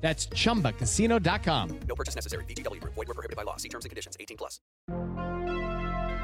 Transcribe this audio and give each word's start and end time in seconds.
That's 0.00 0.28
chumbacasino.com. 0.28 1.80
No 1.88 1.94
purchase 1.94 2.14
necessary. 2.14 2.44
VGW 2.44 2.80
Group. 2.80 2.94
Void 2.94 3.08
were 3.08 3.14
prohibited 3.14 3.36
by 3.36 3.42
law. 3.42 3.56
See 3.56 3.68
terms 3.68 3.84
and 3.84 3.90
conditions. 3.90 4.16
18 4.18 4.36
plus. 4.36 4.60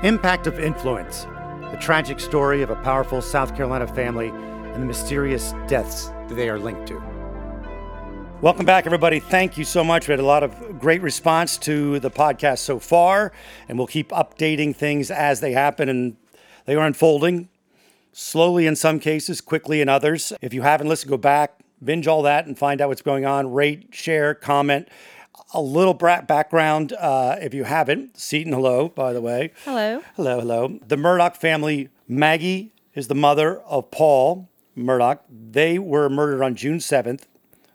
Impact 0.05 0.47
of 0.47 0.61
Influence 0.61 1.27
The 1.71 1.79
tragic 1.81 2.21
story 2.21 2.63
of 2.63 2.71
a 2.71 2.77
powerful 2.77 3.21
South 3.21 3.57
Carolina 3.57 3.87
family 3.87 4.29
and 4.29 4.83
the 4.83 4.87
mysterious 4.87 5.55
deaths 5.67 6.07
that 6.29 6.35
they 6.35 6.49
are 6.49 6.59
linked 6.59 6.87
to. 6.89 7.03
Welcome 8.41 8.67
back, 8.67 8.87
everybody. 8.87 9.21
Thank 9.21 9.57
you 9.57 9.65
so 9.65 9.83
much. 9.83 10.07
We 10.07 10.13
had 10.13 10.21
a 10.21 10.25
lot 10.25 10.43
of 10.43 10.79
great 10.79 11.01
response 11.01 11.57
to 11.59 11.99
the 12.01 12.11
podcast 12.11 12.59
so 12.59 12.79
far, 12.79 13.33
and 13.69 13.79
we'll 13.79 13.87
keep 13.87 14.11
updating 14.11 14.77
things 14.77 15.11
as 15.11 15.41
they 15.41 15.53
happen 15.53 15.89
and 15.89 16.17
they 16.67 16.75
are 16.75 16.87
unfolding 16.87 17.49
slowly 18.13 18.67
in 18.67 18.77
some 18.77 19.01
cases, 19.01 19.41
quickly 19.41 19.81
in 19.81 19.89
others. 19.89 20.33
If 20.41 20.55
you 20.55 20.63
haven't 20.63 20.89
listened, 20.89 21.11
go 21.11 21.17
back, 21.17 21.61
binge 21.85 22.07
all 22.07 22.23
that, 22.23 22.47
and 22.47 22.59
find 22.59 22.81
out 22.81 22.89
what's 22.89 23.03
going 23.03 23.25
on. 23.25 23.53
Rate, 23.53 23.89
share, 23.91 24.35
comment. 24.35 24.89
A 25.53 25.61
little 25.61 25.95
brat 25.95 26.27
background, 26.27 26.93
uh, 26.93 27.37
if 27.41 27.55
you 27.55 27.65
haven't. 27.65 28.19
Seaton, 28.19 28.53
hello, 28.53 28.89
by 28.89 29.13
the 29.13 29.21
way. 29.21 29.53
Hello. 29.65 30.03
Hello, 30.17 30.41
hello. 30.41 30.79
The 30.87 30.97
Murdaugh 30.97 31.37
family, 31.37 31.89
Maggie 32.09 32.73
is 32.95 33.09
the 33.09 33.15
mother 33.15 33.61
of 33.61 33.91
Paul 33.91 34.49
Murdaugh. 34.77 35.19
They 35.29 35.79
were 35.79 36.09
murdered 36.09 36.43
on 36.43 36.55
June 36.55 36.79
7th. 36.79 37.25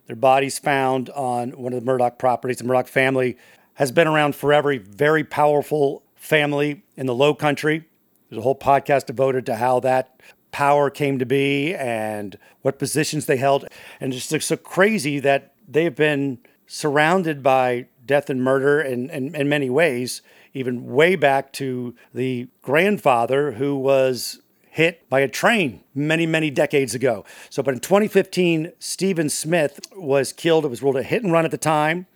Their 0.08 0.16
bodies 0.16 0.58
found 0.58 1.10
on 1.12 1.52
one 1.52 1.74
of 1.74 1.84
the 1.84 1.92
Murdaugh 1.92 2.18
properties. 2.18 2.58
The 2.58 2.64
Murdaugh 2.64 2.88
family 2.88 3.38
has 3.76 3.92
been 3.92 4.08
around 4.08 4.36
forever, 4.36 4.72
a 4.72 4.78
very 4.78 5.24
powerful 5.24 6.04
family 6.16 6.84
in 6.98 7.06
the 7.06 7.16
low 7.16 7.34
country. 7.34 7.86
There's 8.30 8.40
a 8.40 8.44
whole 8.44 8.58
podcast 8.58 9.06
devoted 9.06 9.46
to 9.48 9.56
how 9.56 9.80
that 9.82 10.20
power 10.52 10.90
came 10.90 11.20
to 11.20 11.26
be 11.26 11.76
and 11.76 12.38
what 12.62 12.80
positions 12.80 13.26
they 13.26 13.38
held. 13.38 13.66
And 14.00 14.14
it's 14.14 14.30
just 14.30 14.48
so 14.48 14.58
crazy 14.58 15.20
that 15.20 15.54
they've 15.68 15.96
been 15.96 16.40
surrounded 16.68 17.42
by 17.44 17.88
death 18.06 18.30
and 18.30 18.44
murder 18.44 18.82
in, 18.82 19.10
in, 19.10 19.36
in 19.36 19.48
many 19.48 19.70
ways, 19.70 20.22
even 20.54 20.86
way 20.88 21.16
back 21.16 21.54
to 21.54 21.96
the 22.14 22.48
grandfather 22.62 23.54
who 23.54 23.76
was 23.76 24.42
hit 24.72 25.08
by 25.10 25.20
a 25.20 25.28
train 25.28 25.84
many, 25.94 26.26
many 26.26 26.50
decades 26.50 26.96
ago. 26.96 27.26
So, 27.50 27.62
but 27.62 27.74
in 27.74 27.80
2015, 27.80 28.72
Stephen 28.80 29.30
Smith 29.30 29.80
was 29.96 30.32
killed. 30.32 30.66
It 30.66 30.70
was 30.70 30.82
ruled 30.82 30.98
a 30.98 31.04
hit 31.04 31.24
and 31.24 31.32
run 31.32 31.46
at 31.46 31.52
the 31.52 31.58
time. 31.58 32.08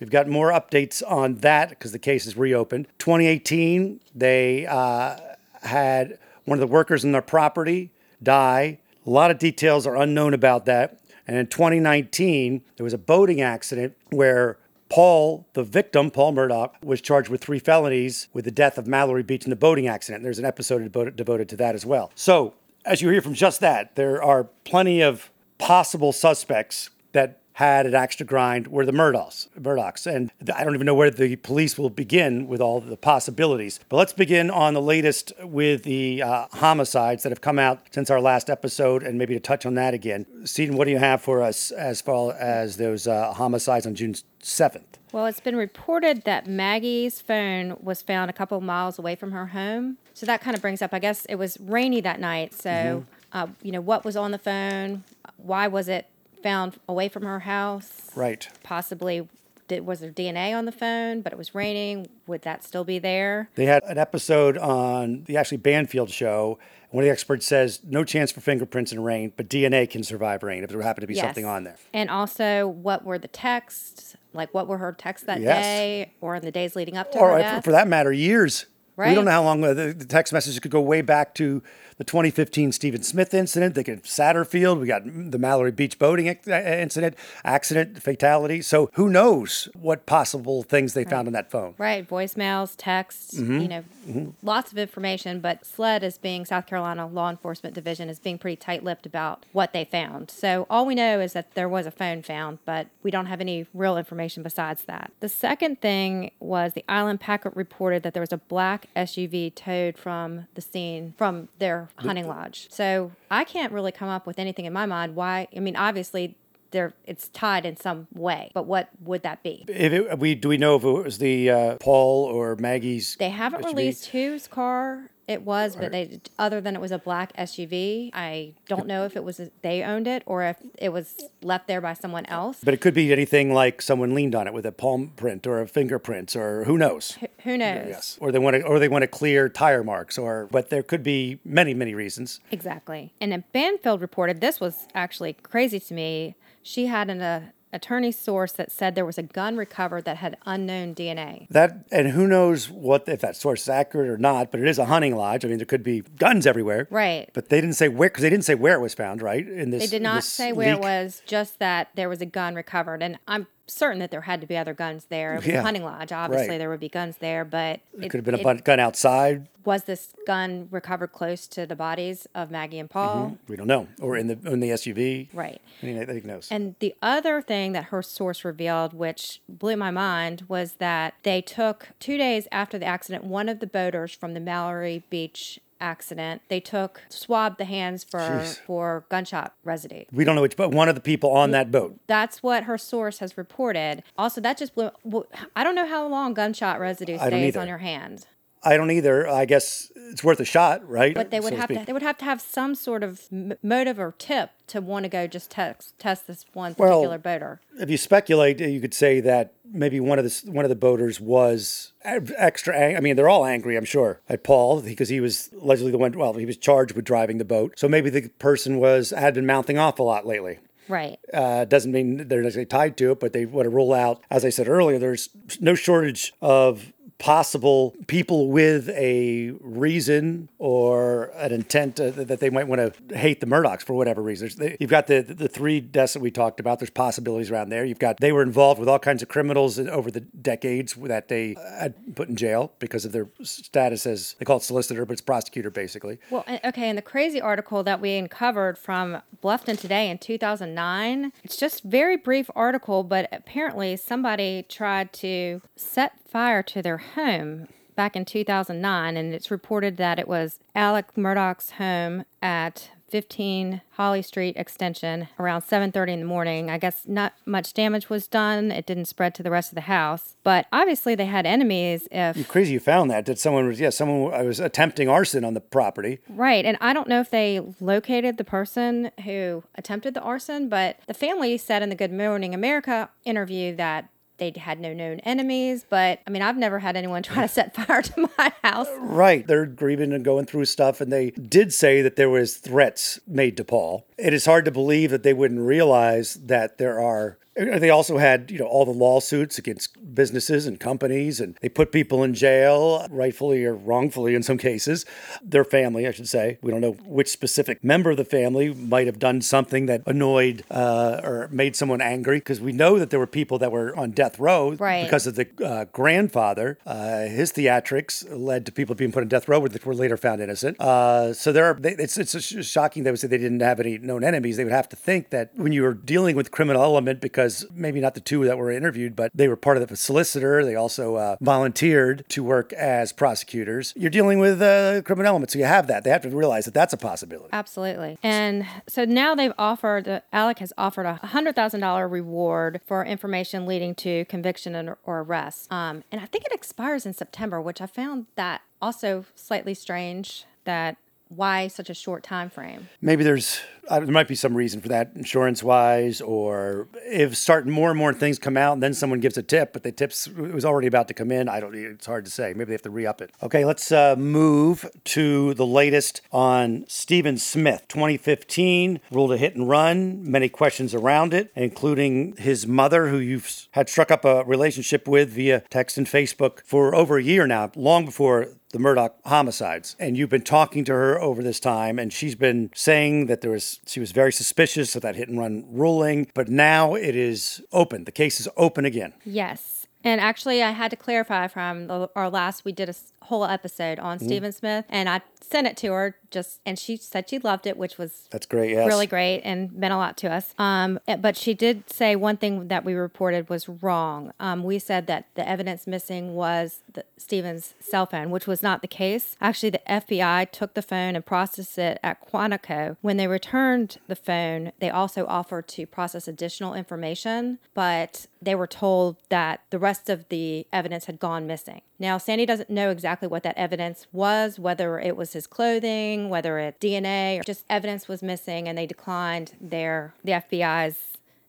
We've 0.00 0.10
got 0.10 0.28
more 0.28 0.50
updates 0.50 1.02
on 1.06 1.36
that 1.36 1.70
because 1.70 1.92
the 1.92 1.98
case 1.98 2.26
is 2.26 2.36
reopened. 2.36 2.86
2018, 2.98 4.00
they 4.14 4.66
uh, 4.66 5.16
had 5.62 6.18
one 6.48 6.58
of 6.58 6.60
the 6.60 6.72
workers 6.72 7.04
in 7.04 7.12
their 7.12 7.22
property 7.22 7.90
die. 8.22 8.78
A 9.06 9.10
lot 9.10 9.30
of 9.30 9.38
details 9.38 9.86
are 9.86 9.96
unknown 9.96 10.34
about 10.34 10.64
that. 10.66 11.00
And 11.26 11.36
in 11.36 11.46
2019, 11.46 12.62
there 12.76 12.84
was 12.84 12.94
a 12.94 12.98
boating 12.98 13.40
accident 13.40 13.96
where 14.10 14.58
Paul, 14.88 15.46
the 15.52 15.62
victim, 15.62 16.10
Paul 16.10 16.32
Murdaugh, 16.32 16.70
was 16.82 17.00
charged 17.00 17.28
with 17.28 17.42
three 17.42 17.58
felonies 17.58 18.28
with 18.32 18.46
the 18.46 18.50
death 18.50 18.78
of 18.78 18.86
Mallory 18.86 19.22
Beach 19.22 19.44
in 19.44 19.50
the 19.50 19.56
boating 19.56 19.86
accident. 19.86 20.24
There's 20.24 20.38
an 20.38 20.46
episode 20.46 20.82
devoted, 20.82 21.16
devoted 21.16 21.48
to 21.50 21.56
that 21.56 21.74
as 21.74 21.84
well. 21.84 22.10
So, 22.14 22.54
as 22.86 23.02
you 23.02 23.10
hear 23.10 23.20
from 23.20 23.34
just 23.34 23.60
that, 23.60 23.96
there 23.96 24.22
are 24.22 24.44
plenty 24.64 25.02
of 25.02 25.30
possible 25.58 26.12
suspects 26.12 26.88
that 27.12 27.40
had 27.58 27.86
an 27.86 27.94
axe 27.94 28.14
to 28.14 28.22
grind 28.24 28.68
were 28.68 28.86
the 28.86 28.92
Murdaughs. 28.92 29.48
Murdaughs. 29.60 30.06
And 30.06 30.30
I 30.54 30.62
don't 30.62 30.74
even 30.74 30.84
know 30.86 30.94
where 30.94 31.10
the 31.10 31.34
police 31.34 31.76
will 31.76 31.90
begin 31.90 32.46
with 32.46 32.60
all 32.60 32.80
the 32.80 32.96
possibilities. 32.96 33.80
But 33.88 33.96
let's 33.96 34.12
begin 34.12 34.48
on 34.48 34.74
the 34.74 34.80
latest 34.80 35.32
with 35.42 35.82
the 35.82 36.22
uh, 36.22 36.46
homicides 36.52 37.24
that 37.24 37.30
have 37.32 37.40
come 37.40 37.58
out 37.58 37.80
since 37.90 38.10
our 38.10 38.20
last 38.20 38.48
episode 38.48 39.02
and 39.02 39.18
maybe 39.18 39.34
to 39.34 39.40
touch 39.40 39.66
on 39.66 39.74
that 39.74 39.92
again. 39.92 40.24
Seaton, 40.44 40.76
what 40.76 40.84
do 40.84 40.92
you 40.92 40.98
have 40.98 41.20
for 41.20 41.42
us 41.42 41.72
as 41.72 42.00
far 42.00 42.32
as 42.34 42.76
those 42.76 43.08
uh, 43.08 43.32
homicides 43.32 43.86
on 43.88 43.96
June 43.96 44.14
7th? 44.40 44.84
Well, 45.10 45.26
it's 45.26 45.40
been 45.40 45.56
reported 45.56 46.22
that 46.26 46.46
Maggie's 46.46 47.20
phone 47.20 47.76
was 47.82 48.02
found 48.02 48.30
a 48.30 48.32
couple 48.32 48.60
miles 48.60 49.00
away 49.00 49.16
from 49.16 49.32
her 49.32 49.46
home. 49.48 49.96
So 50.14 50.26
that 50.26 50.40
kind 50.40 50.54
of 50.54 50.62
brings 50.62 50.80
up, 50.80 50.94
I 50.94 51.00
guess 51.00 51.24
it 51.24 51.34
was 51.34 51.58
rainy 51.60 52.00
that 52.02 52.20
night. 52.20 52.54
So, 52.54 52.70
Mm-hmm. 52.70 53.02
uh, 53.32 53.46
you 53.64 53.72
know, 53.72 53.80
what 53.80 54.04
was 54.04 54.16
on 54.16 54.30
the 54.30 54.38
phone? 54.38 55.02
Why 55.38 55.66
was 55.66 55.88
it 55.88 56.06
found 56.42 56.78
away 56.88 57.08
from 57.08 57.22
her 57.24 57.40
house? 57.40 58.10
Right. 58.14 58.48
Possibly, 58.62 59.28
did, 59.68 59.84
was 59.86 60.00
there 60.00 60.10
DNA 60.10 60.56
on 60.56 60.64
the 60.64 60.72
phone, 60.72 61.20
but 61.22 61.32
it 61.32 61.38
was 61.38 61.54
raining? 61.54 62.08
Would 62.26 62.42
that 62.42 62.64
still 62.64 62.84
be 62.84 62.98
there? 62.98 63.50
They 63.54 63.66
had 63.66 63.82
an 63.84 63.98
episode 63.98 64.56
on 64.58 65.24
the 65.24 65.36
actually 65.36 65.58
Banfield 65.58 66.10
show. 66.10 66.58
One 66.90 67.04
of 67.04 67.06
the 67.06 67.12
experts 67.12 67.46
says 67.46 67.80
no 67.84 68.02
chance 68.02 68.32
for 68.32 68.40
fingerprints 68.40 68.92
in 68.92 69.00
rain, 69.02 69.32
but 69.36 69.48
DNA 69.48 69.88
can 69.90 70.02
survive 70.02 70.42
rain 70.42 70.64
if 70.64 70.70
there 70.70 70.80
happened 70.80 71.02
to 71.02 71.06
be 71.06 71.14
something 71.14 71.44
on 71.44 71.64
there. 71.64 71.76
And 71.92 72.08
also, 72.08 72.66
what 72.66 73.04
were 73.04 73.18
the 73.18 73.28
texts? 73.28 74.16
Like, 74.32 74.54
what 74.54 74.66
were 74.68 74.78
her 74.78 74.92
texts 74.92 75.26
that 75.26 75.40
Yes. 75.40 75.62
day 75.64 76.12
or 76.22 76.36
in 76.36 76.42
the 76.44 76.50
days 76.50 76.74
leading 76.76 76.96
up 76.96 77.12
to 77.12 77.18
Or 77.18 77.28
her 77.30 77.34
for- 77.36 77.42
death? 77.42 77.64
for 77.64 77.72
that 77.72 77.88
matter, 77.88 78.10
years. 78.12 78.66
Right. 78.96 79.10
We 79.10 79.14
don't 79.14 79.26
know 79.26 79.30
how 79.30 79.44
long 79.44 79.62
uh, 79.62 79.74
the, 79.74 79.92
the 79.92 80.04
text 80.06 80.32
messages 80.32 80.58
could 80.60 80.70
go 80.72 80.80
way 80.80 81.02
back 81.02 81.34
to 81.36 81.62
the 81.98 82.04
2015 82.04 82.72
Stephen 82.72 83.02
Smith 83.02 83.34
incident. 83.34 83.74
They 83.74 83.84
could 83.84 84.04
Satterfield. 84.04 84.80
We 84.80 84.86
got 84.86 85.02
the 85.04 85.38
Mallory 85.38 85.72
Beach 85.72 85.98
boating 85.98 86.28
uh, 86.28 86.32
incident, 86.52 87.16
accident, 87.44 88.02
fatality. 88.02 88.62
So 88.62 88.90
who 88.94 89.08
knows 89.08 89.68
what 89.74 90.06
possible 90.06 90.62
things 90.62 90.94
they 90.94 91.04
found 91.04 91.26
on 91.28 91.32
that 91.34 91.50
phone? 91.50 91.74
Right, 91.76 92.08
voicemails, 92.08 92.74
texts, 92.76 93.34
Mm-hmm. 93.38 93.60
you 93.60 93.68
know, 93.68 94.34
lots 94.42 94.72
of 94.72 94.78
information. 94.78 95.40
But 95.40 95.64
SLED, 95.66 96.02
as 96.02 96.18
being 96.18 96.44
South 96.44 96.66
Carolina 96.66 97.06
Law 97.06 97.28
Enforcement 97.30 97.74
Division, 97.74 98.08
is 98.08 98.18
being 98.18 98.38
pretty 98.38 98.56
tight 98.56 98.82
lipped 98.84 99.04
about 99.06 99.44
what 99.52 99.72
they 99.72 99.84
found. 99.84 100.30
So 100.30 100.66
all 100.70 100.86
we 100.86 100.94
know 100.94 101.20
is 101.20 101.32
that 101.34 101.54
there 101.54 101.68
was 101.68 101.86
a 101.86 101.90
phone 101.90 102.22
found, 102.22 102.58
but 102.64 102.86
we 103.02 103.10
don't 103.10 103.26
have 103.26 103.40
any 103.40 103.66
real 103.74 103.96
information 103.98 104.42
besides 104.42 104.84
that. 104.84 105.10
The 105.20 105.28
second 105.28 105.80
thing 105.80 106.30
was 106.40 106.72
the 106.74 106.84
Island 106.88 107.20
Packet 107.20 107.54
reported 107.56 108.02
that 108.04 108.14
there 108.14 108.22
was 108.22 108.32
a 108.32 108.38
black 108.38 108.86
SUV 108.96 109.54
towed 109.54 109.98
from 109.98 110.46
the 110.54 110.60
scene 110.60 111.14
from 111.18 111.48
their 111.58 111.87
hunting 111.96 112.28
lodge. 112.28 112.68
So 112.70 113.12
I 113.30 113.44
can't 113.44 113.72
really 113.72 113.92
come 113.92 114.08
up 114.08 114.26
with 114.26 114.38
anything 114.38 114.64
in 114.64 114.72
my 114.72 114.86
mind 114.86 115.14
why. 115.14 115.48
I 115.56 115.60
mean, 115.60 115.76
obviously. 115.76 116.36
There, 116.70 116.92
it's 117.06 117.28
tied 117.28 117.64
in 117.64 117.78
some 117.78 118.08
way, 118.14 118.50
but 118.52 118.66
what 118.66 118.90
would 119.02 119.22
that 119.22 119.42
be? 119.42 119.64
If 119.68 119.90
it, 119.90 120.18
we 120.18 120.34
do 120.34 120.50
we 120.50 120.58
know 120.58 120.76
if 120.76 120.84
it 120.84 120.90
was 120.90 121.16
the 121.16 121.48
uh, 121.48 121.76
Paul 121.80 122.24
or 122.24 122.56
Maggie's? 122.56 123.16
They 123.18 123.30
haven't 123.30 123.64
released 123.64 124.08
whose 124.08 124.46
car 124.46 125.08
It 125.28 125.42
was, 125.42 125.76
but 125.76 125.92
they 125.92 126.20
other 126.38 126.58
than 126.62 126.74
it 126.74 126.80
was 126.80 126.90
a 126.90 126.98
black 126.98 127.36
SUV, 127.36 128.10
I 128.14 128.54
don't 128.66 128.86
know 128.86 129.04
if 129.04 129.14
it 129.14 129.22
was 129.22 129.38
they 129.60 129.82
owned 129.82 130.06
it 130.06 130.22
or 130.24 130.42
if 130.42 130.56
it 130.78 130.88
was 130.88 131.14
left 131.42 131.68
there 131.68 131.82
by 131.82 131.92
someone 131.92 132.24
else. 132.26 132.60
But 132.64 132.72
it 132.72 132.80
could 132.80 132.94
be 132.94 133.12
anything 133.12 133.52
like 133.52 133.82
someone 133.82 134.14
leaned 134.14 134.34
on 134.34 134.46
it 134.46 134.54
with 134.54 134.64
a 134.64 134.72
palm 134.72 135.12
print 135.16 135.46
or 135.46 135.60
a 135.60 135.68
fingerprints 135.68 136.34
or 136.34 136.64
who 136.64 136.78
knows. 136.78 137.18
Who 137.44 137.58
knows? 137.58 137.86
Yes. 137.88 138.18
Or 138.20 138.32
they 138.32 138.38
want 138.38 138.56
to 138.56 138.62
or 138.62 138.78
they 138.78 138.88
want 138.88 139.02
to 139.02 139.06
clear 139.06 139.50
tire 139.50 139.84
marks 139.84 140.16
or 140.16 140.48
but 140.50 140.70
there 140.70 140.82
could 140.82 141.02
be 141.02 141.38
many, 141.44 141.74
many 141.74 141.94
reasons. 141.94 142.40
Exactly. 142.50 143.12
And 143.20 143.30
then 143.30 143.44
Banfield 143.52 144.00
reported 144.00 144.40
this 144.40 144.60
was 144.60 144.86
actually 144.94 145.34
crazy 145.34 145.78
to 145.78 145.94
me. 145.94 146.36
She 146.62 146.86
had 146.86 147.10
an 147.10 147.20
uh, 147.20 147.50
attorney 147.72 148.12
source 148.12 148.52
that 148.52 148.70
said 148.72 148.94
there 148.94 149.04
was 149.04 149.18
a 149.18 149.22
gun 149.22 149.56
recovered 149.56 150.04
that 150.04 150.18
had 150.18 150.36
unknown 150.46 150.94
DNA. 150.94 151.48
That 151.50 151.86
and 151.90 152.08
who 152.08 152.26
knows 152.26 152.70
what 152.70 153.08
if 153.08 153.20
that 153.20 153.36
source 153.36 153.62
is 153.62 153.68
accurate 153.68 154.08
or 154.08 154.18
not, 154.18 154.50
but 154.50 154.60
it 154.60 154.68
is 154.68 154.78
a 154.78 154.86
hunting 154.86 155.16
lodge. 155.16 155.44
I 155.44 155.48
mean 155.48 155.58
there 155.58 155.66
could 155.66 155.82
be 155.82 156.00
guns 156.00 156.46
everywhere. 156.46 156.88
Right. 156.90 157.30
But 157.34 157.48
they 157.48 157.60
didn't 157.60 157.76
say 157.76 157.88
where 157.88 158.08
because 158.08 158.22
they 158.22 158.30
didn't 158.30 158.44
say 158.44 158.54
where 158.54 158.74
it 158.74 158.80
was 158.80 158.94
found, 158.94 159.22
right? 159.22 159.46
In 159.46 159.70
this 159.70 159.82
They 159.82 159.98
did 159.98 160.02
not 160.02 160.24
say 160.24 160.52
where 160.52 160.74
it 160.74 160.80
was, 160.80 161.22
just 161.26 161.58
that 161.58 161.88
there 161.94 162.08
was 162.08 162.20
a 162.20 162.26
gun 162.26 162.54
recovered. 162.54 163.02
And 163.02 163.18
I'm 163.26 163.46
certain 163.68 163.98
that 164.00 164.10
there 164.10 164.22
had 164.22 164.40
to 164.40 164.46
be 164.46 164.56
other 164.56 164.74
guns 164.74 165.06
there. 165.06 165.34
It 165.34 165.38
was 165.38 165.46
Yeah. 165.46 165.60
a 165.60 165.62
hunting 165.62 165.84
lodge. 165.84 166.10
Obviously, 166.12 166.48
Right. 166.50 166.58
there 166.58 166.68
would 166.70 166.80
be 166.80 166.88
guns 166.88 167.18
there, 167.18 167.44
but 167.44 167.80
It 168.00 168.08
could 168.10 168.18
have 168.18 168.24
been 168.24 168.34
a 168.34 168.42
bun- 168.42 168.58
gun 168.58 168.80
outside. 168.80 169.46
was 169.64 169.84
this 169.84 170.14
gun 170.26 170.66
recovered 170.70 171.08
close 171.12 171.46
to 171.46 171.66
the 171.66 171.76
bodies 171.76 172.26
of 172.34 172.50
Maggie 172.50 172.78
and 172.78 172.88
Paul? 172.88 173.16
Mm-hmm. 173.16 173.34
We 173.48 173.56
don't 173.56 173.66
know. 173.66 173.86
Or 174.00 174.16
in 174.16 174.26
the 174.28 174.38
in 174.50 174.60
the 174.60 174.70
SUV. 174.72 175.28
Right. 175.34 175.60
I 175.82 175.86
mean, 175.86 175.98
I 176.08 176.20
knows. 176.24 176.48
And 176.50 176.74
the 176.78 176.94
other 177.02 177.42
thing 177.42 177.72
that 177.72 177.84
her 177.84 178.00
source 178.02 178.44
revealed, 178.44 178.94
which 178.94 179.40
blew 179.48 179.76
my 179.76 179.90
mind, 179.90 180.44
was 180.48 180.74
that 180.74 181.14
they 181.22 181.42
took 181.42 181.88
two 182.00 182.16
days 182.16 182.48
after 182.50 182.78
the 182.78 182.86
accident, 182.86 183.24
one 183.24 183.48
of 183.48 183.60
the 183.60 183.66
boaters 183.66 184.12
from 184.14 184.32
the 184.34 184.40
Mallory 184.40 185.02
Beach 185.10 185.60
accident, 185.80 186.42
they 186.48 186.60
took 186.60 187.02
swabbed 187.08 187.58
the 187.58 187.64
hands 187.64 188.04
for 188.04 188.20
Jeez. 188.20 188.60
for 188.60 189.04
gunshot 189.08 189.54
residue. 189.64 190.04
we 190.12 190.24
don't 190.24 190.34
know 190.34 190.42
which, 190.42 190.56
but 190.56 190.70
one 190.70 190.88
of 190.88 190.94
the 190.94 191.00
people 191.00 191.30
on 191.30 191.50
that 191.52 191.70
boat. 191.70 191.98
That's 192.06 192.42
what 192.42 192.64
her 192.64 192.78
source 192.78 193.18
has 193.18 193.36
reported. 193.38 194.02
Also, 194.16 194.40
that 194.40 194.58
just 194.58 194.74
blew. 194.74 194.90
well, 195.04 195.26
I 195.56 195.64
don't 195.64 195.74
know 195.74 195.86
how 195.86 196.06
long 196.06 196.34
gunshot 196.34 196.80
residue 196.80 197.18
stays 197.18 197.56
on 197.56 197.68
your 197.68 197.78
hand, 197.78 198.26
I 198.62 198.76
don't 198.76 198.90
either. 198.90 199.28
I 199.28 199.44
guess 199.44 199.90
it's 199.94 200.24
worth 200.24 200.40
a 200.40 200.44
shot, 200.44 200.88
right? 200.88 201.14
but 201.14 201.30
they 201.30 201.38
would 201.40 201.50
So 201.50 201.56
to 201.56 201.60
have 201.60 201.68
to. 201.68 201.74
speak. 201.74 201.86
They 201.86 201.92
would 201.92 202.02
have 202.02 202.18
to 202.18 202.24
have 202.24 202.40
some 202.40 202.74
sort 202.74 203.02
of 203.02 203.28
motive 203.62 203.98
or 203.98 204.14
tip 204.18 204.50
to 204.68 204.80
want 204.80 205.04
to 205.04 205.08
go 205.08 205.26
just 205.26 205.50
test 205.50 205.98
test 205.98 206.26
this 206.26 206.44
one 206.52 206.74
Well, 206.78 206.90
particular 206.98 207.18
boater. 207.18 207.60
If 207.78 207.90
you 207.90 207.96
speculate, 207.96 208.60
you 208.60 208.80
could 208.80 208.94
say 208.94 209.20
that 209.20 209.52
maybe 209.70 210.00
one 210.00 210.18
of 210.18 210.24
the 210.24 210.50
one 210.50 210.64
of 210.64 210.68
the 210.70 210.74
boaters 210.76 211.20
was 211.20 211.92
extra. 212.04 212.76
Ang- 212.76 212.96
I 212.96 213.00
mean, 213.00 213.16
they're 213.16 213.28
all 213.28 213.44
angry, 213.46 213.76
I'm 213.76 213.84
sure, 213.84 214.20
at 214.28 214.42
Paul 214.44 214.80
because 214.82 215.08
he 215.08 215.20
was 215.20 215.50
allegedly 215.60 215.92
the 215.92 215.98
one. 215.98 216.12
Well, 216.18 216.34
he 216.34 216.46
was 216.46 216.56
charged 216.56 216.94
with 216.96 217.04
driving 217.04 217.38
the 217.38 217.44
boat, 217.44 217.74
so 217.76 217.88
maybe 217.88 218.10
the 218.10 218.28
person 218.38 218.78
was 218.78 219.10
had 219.10 219.34
been 219.34 219.46
mouthing 219.46 219.78
off 219.78 219.98
a 219.98 220.02
lot 220.02 220.26
lately. 220.26 220.58
Right. 220.88 221.18
Uh, 221.34 221.66
doesn't 221.66 221.92
mean 221.92 222.28
they're 222.28 222.40
necessarily 222.40 222.64
tied 222.64 222.96
to 222.96 223.12
it, 223.12 223.20
but 223.20 223.34
they 223.34 223.44
want 223.44 223.66
to 223.66 223.70
rule 223.70 223.92
out, 223.92 224.22
as 224.30 224.42
I 224.42 224.48
said 224.48 224.68
earlier, 224.68 224.98
there's 224.98 225.28
no 225.60 225.74
shortage 225.74 226.32
of 226.40 226.94
possible 227.18 227.94
people 228.06 228.48
with 228.48 228.88
a 228.90 229.50
reason 229.60 230.48
or 230.58 231.24
an 231.36 231.52
intent 231.52 231.98
uh, 232.00 232.10
that 232.10 232.38
they 232.40 232.48
might 232.50 232.68
want 232.68 232.80
to 233.08 233.16
hate 233.18 233.40
the 233.40 233.46
Murdaughs 233.46 233.82
for 233.82 233.94
whatever 233.94 234.22
reason. 234.22 234.48
They- 234.56 234.76
You've 234.80 234.90
got 234.90 235.08
the 235.08 235.22
the 235.22 235.48
three 235.48 235.80
deaths 235.80 236.12
that 236.14 236.20
we 236.20 236.30
talked 236.30 236.60
about. 236.60 236.78
There's 236.78 236.90
possibilities 236.90 237.50
around 237.50 237.70
there. 237.70 237.84
You've 237.84 237.98
got 237.98 238.20
they 238.20 238.32
were 238.32 238.42
involved 238.42 238.78
with 238.78 238.88
all 238.88 238.98
kinds 239.00 239.22
of 239.22 239.28
criminals 239.28 239.78
over 239.78 240.10
the 240.10 240.20
decades 240.20 240.94
that 240.94 241.28
they 241.28 241.56
had 241.78 241.94
put 242.14 242.28
in 242.28 242.36
jail 242.36 242.72
because 242.78 243.04
of 243.04 243.12
their 243.12 243.28
status 243.42 244.06
as 244.06 244.34
they 244.38 244.44
call 244.44 244.58
it 244.58 244.62
solicitor, 244.62 245.04
but 245.04 245.12
it's 245.14 245.20
prosecutor 245.20 245.70
basically. 245.70 246.18
Well, 246.30 246.44
okay, 246.64 246.88
and 246.88 246.96
the 246.96 247.02
crazy 247.02 247.40
article 247.40 247.82
that 247.82 248.00
we 248.00 248.16
uncovered 248.16 248.78
from 248.78 249.20
Bluffton 249.42 249.78
Today 249.78 250.08
in 250.08 250.18
2009, 250.18 251.32
it's 251.42 251.56
just 251.56 251.82
very 251.82 252.16
brief 252.16 252.48
article, 252.54 253.02
but 253.02 253.28
apparently 253.32 253.96
somebody 253.96 254.64
tried 254.68 255.12
to 255.14 255.60
set 255.76 256.12
fire 256.28 256.62
to 256.62 256.82
their 256.82 256.98
home 256.98 257.68
back 257.96 258.14
in 258.14 258.24
2009, 258.24 259.16
and 259.16 259.34
it's 259.34 259.50
reported 259.50 259.96
that 259.96 260.18
it 260.18 260.28
was 260.28 260.60
Alec 260.74 261.16
Murdaugh's 261.16 261.72
home 261.72 262.24
at 262.40 262.90
15 263.08 263.80
Holly 263.92 264.20
Street 264.22 264.54
Extension 264.56 265.28
around 265.38 265.62
7:30 265.62 266.12
in 266.12 266.20
the 266.20 266.26
morning. 266.26 266.70
I 266.70 266.78
guess 266.78 267.08
not 267.08 267.32
much 267.46 267.72
damage 267.72 268.10
was 268.10 268.28
done. 268.28 268.70
It 268.70 268.86
didn't 268.86 269.06
spread 269.06 269.34
to 269.36 269.42
the 269.42 269.50
rest 269.50 269.72
of 269.72 269.74
the 269.74 269.80
house, 269.82 270.36
but 270.44 270.66
obviously 270.72 271.14
they 271.14 271.24
had 271.24 271.46
enemies 271.46 272.06
if 272.10 272.36
You're 272.36 272.44
Crazy 272.44 272.74
you 272.74 272.80
found 272.80 273.10
that. 273.10 273.24
That 273.26 273.38
someone 273.38 273.66
was, 273.66 273.80
yeah, 273.80 273.90
someone 273.90 274.32
I 274.34 274.42
was 274.42 274.60
attempting 274.60 275.08
arson 275.08 275.42
on 275.42 275.54
the 275.54 275.60
property. 275.60 276.20
Right. 276.28 276.64
And 276.64 276.76
I 276.80 276.92
don't 276.92 277.08
know 277.08 277.20
if 277.20 277.30
they 277.30 277.60
located 277.80 278.36
the 278.36 278.44
person 278.44 279.10
who 279.24 279.64
attempted 279.74 280.14
the 280.14 280.20
arson, 280.20 280.68
but 280.68 281.00
the 281.06 281.14
family 281.14 281.56
said 281.56 281.82
in 281.82 281.88
the 281.88 281.96
Good 281.96 282.12
Morning 282.12 282.54
America 282.54 283.08
interview 283.24 283.74
that 283.76 284.10
they 284.38 284.52
had 284.56 284.80
no 284.80 284.92
known 284.92 285.20
enemies. 285.20 285.84
But 285.88 286.20
I 286.26 286.30
mean, 286.30 286.42
I've 286.42 286.56
never 286.56 286.78
had 286.78 286.96
anyone 286.96 287.22
try 287.22 287.42
to 287.42 287.48
set 287.48 287.74
fire 287.86 288.02
to 288.02 288.30
my 288.38 288.52
house. 288.64 288.88
Right. 288.98 289.46
They're 289.46 289.66
grieving 289.66 290.12
and 290.12 290.24
going 290.24 290.46
through 290.46 290.64
stuff, 290.64 291.00
and 291.00 291.12
they 291.12 291.30
did 291.30 291.72
say 291.72 292.02
that 292.02 292.16
there 292.16 292.30
was 292.30 292.56
threats 292.56 293.20
made 293.26 293.56
to 293.58 293.64
Paul. 293.64 294.07
It 294.18 294.34
is 294.34 294.46
hard 294.46 294.64
to 294.64 294.70
believe 294.70 295.10
that 295.10 295.22
they 295.22 295.32
wouldn't 295.34 295.60
realize 295.60 296.34
that 296.34 296.78
there 296.78 297.00
are. 297.00 297.38
They 297.56 297.90
also 297.90 298.18
had, 298.18 298.52
you 298.52 298.60
know, 298.60 298.66
all 298.66 298.84
the 298.84 298.92
lawsuits 298.92 299.58
against 299.58 300.14
businesses 300.14 300.64
and 300.64 300.78
companies, 300.78 301.40
and 301.40 301.58
they 301.60 301.68
put 301.68 301.90
people 301.90 302.22
in 302.22 302.32
jail, 302.32 303.04
rightfully 303.10 303.64
or 303.64 303.74
wrongfully 303.74 304.36
in 304.36 304.44
some 304.44 304.58
cases. 304.58 305.04
Their 305.42 305.64
family, 305.64 306.06
I 306.06 306.12
should 306.12 306.28
say. 306.28 306.58
We 306.62 306.70
don't 306.70 306.80
know 306.80 306.92
which 307.04 307.26
specific 307.28 307.82
member 307.82 308.12
of 308.12 308.16
the 308.16 308.24
family 308.24 308.72
might 308.72 309.06
have 309.08 309.18
done 309.18 309.40
something 309.40 309.86
that 309.86 310.02
annoyed 310.06 310.62
uh, 310.70 311.20
or 311.24 311.48
made 311.50 311.74
someone 311.74 312.00
angry, 312.00 312.38
because 312.38 312.60
we 312.60 312.70
know 312.70 312.96
that 313.00 313.10
there 313.10 313.18
were 313.18 313.26
people 313.26 313.58
that 313.58 313.72
were 313.72 313.92
on 313.98 314.12
death 314.12 314.38
row 314.38 314.74
Right. 314.78 315.02
because 315.02 315.26
of 315.26 315.34
the 315.34 315.48
uh, 315.66 315.86
grandfather. 315.86 316.78
Uh, 316.86 317.22
his 317.22 317.52
theatrics 317.52 318.24
led 318.30 318.66
to 318.66 318.72
people 318.72 318.94
being 318.94 319.10
put 319.10 319.22
on 319.24 319.28
death 319.28 319.48
row, 319.48 319.58
which 319.58 319.84
were 319.84 319.96
later 319.96 320.16
found 320.16 320.40
innocent. 320.40 320.80
Uh, 320.80 321.34
so 321.34 321.50
there 321.50 321.64
are. 321.64 321.74
They, 321.74 321.94
it's 321.94 322.16
it's 322.16 322.64
shocking 322.64 323.02
they 323.02 323.10
would 323.10 323.18
say 323.18 323.26
they 323.26 323.36
didn't 323.36 323.58
have 323.62 323.80
any 323.80 323.98
known 324.08 324.24
enemies. 324.24 324.56
They 324.56 324.64
would 324.64 324.72
have 324.72 324.88
to 324.88 324.96
think 324.96 325.30
that 325.30 325.52
when 325.54 325.72
you 325.72 325.82
were 325.82 325.94
dealing 325.94 326.34
with 326.34 326.50
criminal 326.50 326.82
element, 326.82 327.20
because 327.20 327.64
maybe 327.72 328.00
not 328.00 328.14
the 328.14 328.20
two 328.20 328.44
that 328.44 328.58
were 328.58 328.70
interviewed, 328.70 329.14
but 329.14 329.30
they 329.32 329.46
were 329.46 329.56
part 329.56 329.76
of 329.76 329.86
the 329.86 329.96
solicitor. 329.96 330.64
They 330.64 330.74
also 330.74 331.14
uh, 331.14 331.36
volunteered 331.40 332.24
to 332.30 332.42
work 332.42 332.72
as 332.72 333.12
prosecutors. 333.12 333.92
You're 333.96 334.10
dealing 334.10 334.40
with 334.40 334.60
uh, 334.60 335.02
criminal 335.02 335.30
element, 335.30 335.52
so 335.52 335.58
you 335.60 335.64
have 335.64 335.86
that. 335.86 336.02
They 336.02 336.10
have 336.10 336.22
to 336.22 336.30
realize 336.30 336.64
that 336.64 336.74
that's 336.74 336.92
a 336.92 336.96
possibility. 336.96 337.50
Absolutely. 337.52 338.18
And 338.22 338.66
so 338.88 339.04
now 339.04 339.34
they've 339.34 339.52
offered, 339.58 340.08
uh, 340.08 340.20
Alec 340.32 340.58
has 340.58 340.72
offered 340.76 341.06
a 341.06 341.20
$100,000 341.22 342.10
reward 342.10 342.80
for 342.84 343.04
information 343.04 343.66
leading 343.66 343.94
to 343.96 344.24
conviction 344.24 344.74
or 344.74 344.98
arrest. 345.06 345.70
Um, 345.70 346.04
and 346.10 346.20
I 346.20 346.26
think 346.26 346.44
it 346.44 346.52
expires 346.52 347.06
in 347.06 347.12
September, 347.12 347.60
which 347.60 347.80
I 347.80 347.86
found 347.86 348.26
that 348.36 348.62
also 348.80 349.24
slightly 349.34 349.74
strange 349.74 350.44
that 350.64 350.96
why 351.28 351.68
such 351.68 351.90
a 351.90 351.94
short 351.94 352.22
time 352.22 352.50
frame. 352.50 352.88
maybe 353.00 353.24
there's 353.24 353.60
uh, 353.88 354.00
there 354.00 354.12
might 354.12 354.28
be 354.28 354.34
some 354.34 354.54
reason 354.54 354.80
for 354.80 354.88
that 354.88 355.12
insurance 355.14 355.62
wise 355.62 356.20
or 356.20 356.88
if 357.06 357.34
starting 357.36 357.72
more 357.72 357.88
and 357.90 357.98
more 357.98 358.12
things 358.12 358.38
come 358.38 358.56
out 358.56 358.74
and 358.74 358.82
then 358.82 358.92
someone 358.92 359.20
gives 359.20 359.38
a 359.38 359.42
tip 359.42 359.72
but 359.72 359.82
the 359.82 359.92
tips 359.92 360.28
was 360.28 360.64
already 360.64 360.86
about 360.86 361.08
to 361.08 361.14
come 361.14 361.30
in 361.30 361.48
i 361.48 361.58
don't 361.60 361.74
it's 361.74 362.06
hard 362.06 362.24
to 362.24 362.30
say. 362.30 362.52
Maybe 362.54 362.66
they 362.66 362.72
have 362.72 362.82
to 362.82 362.90
re-up 362.90 363.20
it. 363.20 363.30
Okay 363.42 363.64
let's 363.64 363.92
uh, 363.92 364.16
move 364.16 364.88
to 365.04 365.54
the 365.54 365.66
latest 365.66 366.20
on 366.32 366.84
stephen 366.88 367.38
smith. 367.38 367.84
2015 367.88 369.00
ruled 369.10 369.32
a 369.32 369.36
hit 369.36 369.54
and 369.54 369.68
run 369.68 370.30
many 370.30 370.48
questions 370.48 370.94
around 370.94 371.32
it 371.34 371.50
including 371.54 372.34
his 372.36 372.66
mother 372.66 373.08
who 373.08 373.18
you've 373.18 373.68
had 373.72 373.88
struck 373.88 374.10
up 374.10 374.24
a 374.24 374.44
relationship 374.44 375.06
with 375.06 375.30
via 375.30 375.60
text 375.70 375.96
and 375.98 376.06
facebook 376.06 376.60
for 376.64 376.94
over 376.94 377.16
a 377.18 377.22
year 377.22 377.46
now 377.46 377.70
long 377.76 378.04
before 378.04 378.48
the 378.70 378.78
Murdaugh 378.78 379.10
homicides. 379.24 379.96
And 379.98 380.16
you've 380.16 380.28
been 380.28 380.42
talking 380.42 380.84
to 380.84 380.92
her 380.92 381.20
over 381.20 381.42
this 381.42 381.60
time, 381.60 381.98
and 381.98 382.12
she's 382.12 382.34
been 382.34 382.70
saying 382.74 383.26
that 383.26 383.40
there 383.40 383.50
was 383.50 383.80
she 383.86 384.00
was 384.00 384.12
very 384.12 384.32
suspicious 384.32 384.94
of 384.96 385.02
that 385.02 385.16
hit 385.16 385.28
and 385.28 385.38
run 385.38 385.64
ruling, 385.68 386.30
but 386.34 386.48
now 386.48 386.94
it 386.94 387.16
is 387.16 387.62
open. 387.72 388.04
The 388.04 388.12
case 388.12 388.40
is 388.40 388.48
open 388.56 388.84
again. 388.84 389.14
Yes. 389.24 389.77
And 390.04 390.20
actually, 390.20 390.62
I 390.62 390.70
had 390.70 390.90
to 390.90 390.96
clarify 390.96 391.48
from 391.48 391.86
the, 391.88 392.10
our 392.14 392.30
last, 392.30 392.64
we 392.64 392.72
did 392.72 392.88
a 392.88 392.94
whole 393.22 393.44
episode 393.44 393.98
on 393.98 394.18
Stephen 394.18 394.52
Smith, 394.52 394.84
and 394.88 395.08
I 395.08 395.22
sent 395.40 395.66
it 395.66 395.76
to 395.78 395.92
her 395.92 396.16
just, 396.30 396.60
and 396.64 396.78
she 396.78 396.96
said 396.96 397.28
she 397.28 397.38
loved 397.38 397.66
it, 397.66 397.76
which 397.76 397.98
was 397.98 398.28
That's 398.30 398.46
great. 398.46 398.70
Yes. 398.70 398.86
really 398.86 399.06
great 399.06 399.40
and 399.44 399.72
meant 399.72 399.94
a 399.94 399.96
lot 399.96 400.16
to 400.18 400.30
us. 400.30 400.54
Um, 400.58 400.98
eh, 401.08 401.16
but 401.16 401.36
she 401.36 401.54
did 401.54 401.90
say 401.90 402.16
one 402.16 402.36
thing 402.36 402.68
that 402.68 402.84
we 402.84 402.94
reported 402.94 403.48
was 403.48 403.68
wrong. 403.68 404.32
Um, 404.38 404.62
we 404.62 404.78
said 404.78 405.06
that 405.06 405.26
the 405.34 405.48
evidence 405.48 405.86
missing 405.86 406.34
was 406.34 406.80
the, 406.92 407.04
Stephen's 407.16 407.74
cell 407.80 408.06
phone, 408.06 408.30
which 408.30 408.46
was 408.46 408.62
not 408.62 408.82
the 408.82 408.88
case. 408.88 409.36
Actually, 409.40 409.70
the 409.70 409.82
FBI 409.88 410.50
took 410.50 410.74
the 410.74 410.82
phone 410.82 411.16
and 411.16 411.24
processed 411.24 411.78
it 411.78 411.98
at 412.02 412.26
Quantico. 412.26 412.96
When 413.00 413.16
they 413.16 413.26
returned 413.26 413.98
the 414.06 414.16
phone, 414.16 414.72
they 414.80 414.90
also 414.90 415.26
offered 415.26 415.66
to 415.68 415.86
process 415.86 416.28
additional 416.28 416.74
information, 416.74 417.58
but 417.74 418.26
they 418.40 418.54
were 418.54 418.66
told 418.66 419.16
that 419.30 419.62
the 419.70 419.78
rest 419.88 420.10
of 420.10 420.28
the 420.28 420.66
evidence 420.72 421.06
had 421.06 421.18
gone 421.18 421.46
missing. 421.46 421.80
Now, 421.98 422.18
Sandy 422.18 422.44
doesn't 422.44 422.68
know 422.68 422.90
exactly 422.90 423.26
what 423.26 423.42
that 423.42 423.56
evidence 423.56 424.06
was, 424.12 424.58
whether 424.58 424.98
it 425.00 425.16
was 425.16 425.32
his 425.32 425.46
clothing, 425.46 426.28
whether 426.28 426.58
it 426.58 426.78
DNA, 426.78 427.40
or 427.40 427.42
just 427.42 427.64
evidence 427.70 428.06
was 428.06 428.22
missing, 428.22 428.68
and 428.68 428.76
they 428.76 428.86
declined 428.86 429.52
their 429.60 430.14
the 430.22 430.32
FBI's. 430.32 430.96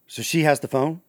So 0.08 0.22
she 0.22 0.44
has 0.44 0.62
the 0.62 0.68
phone. 0.70 1.02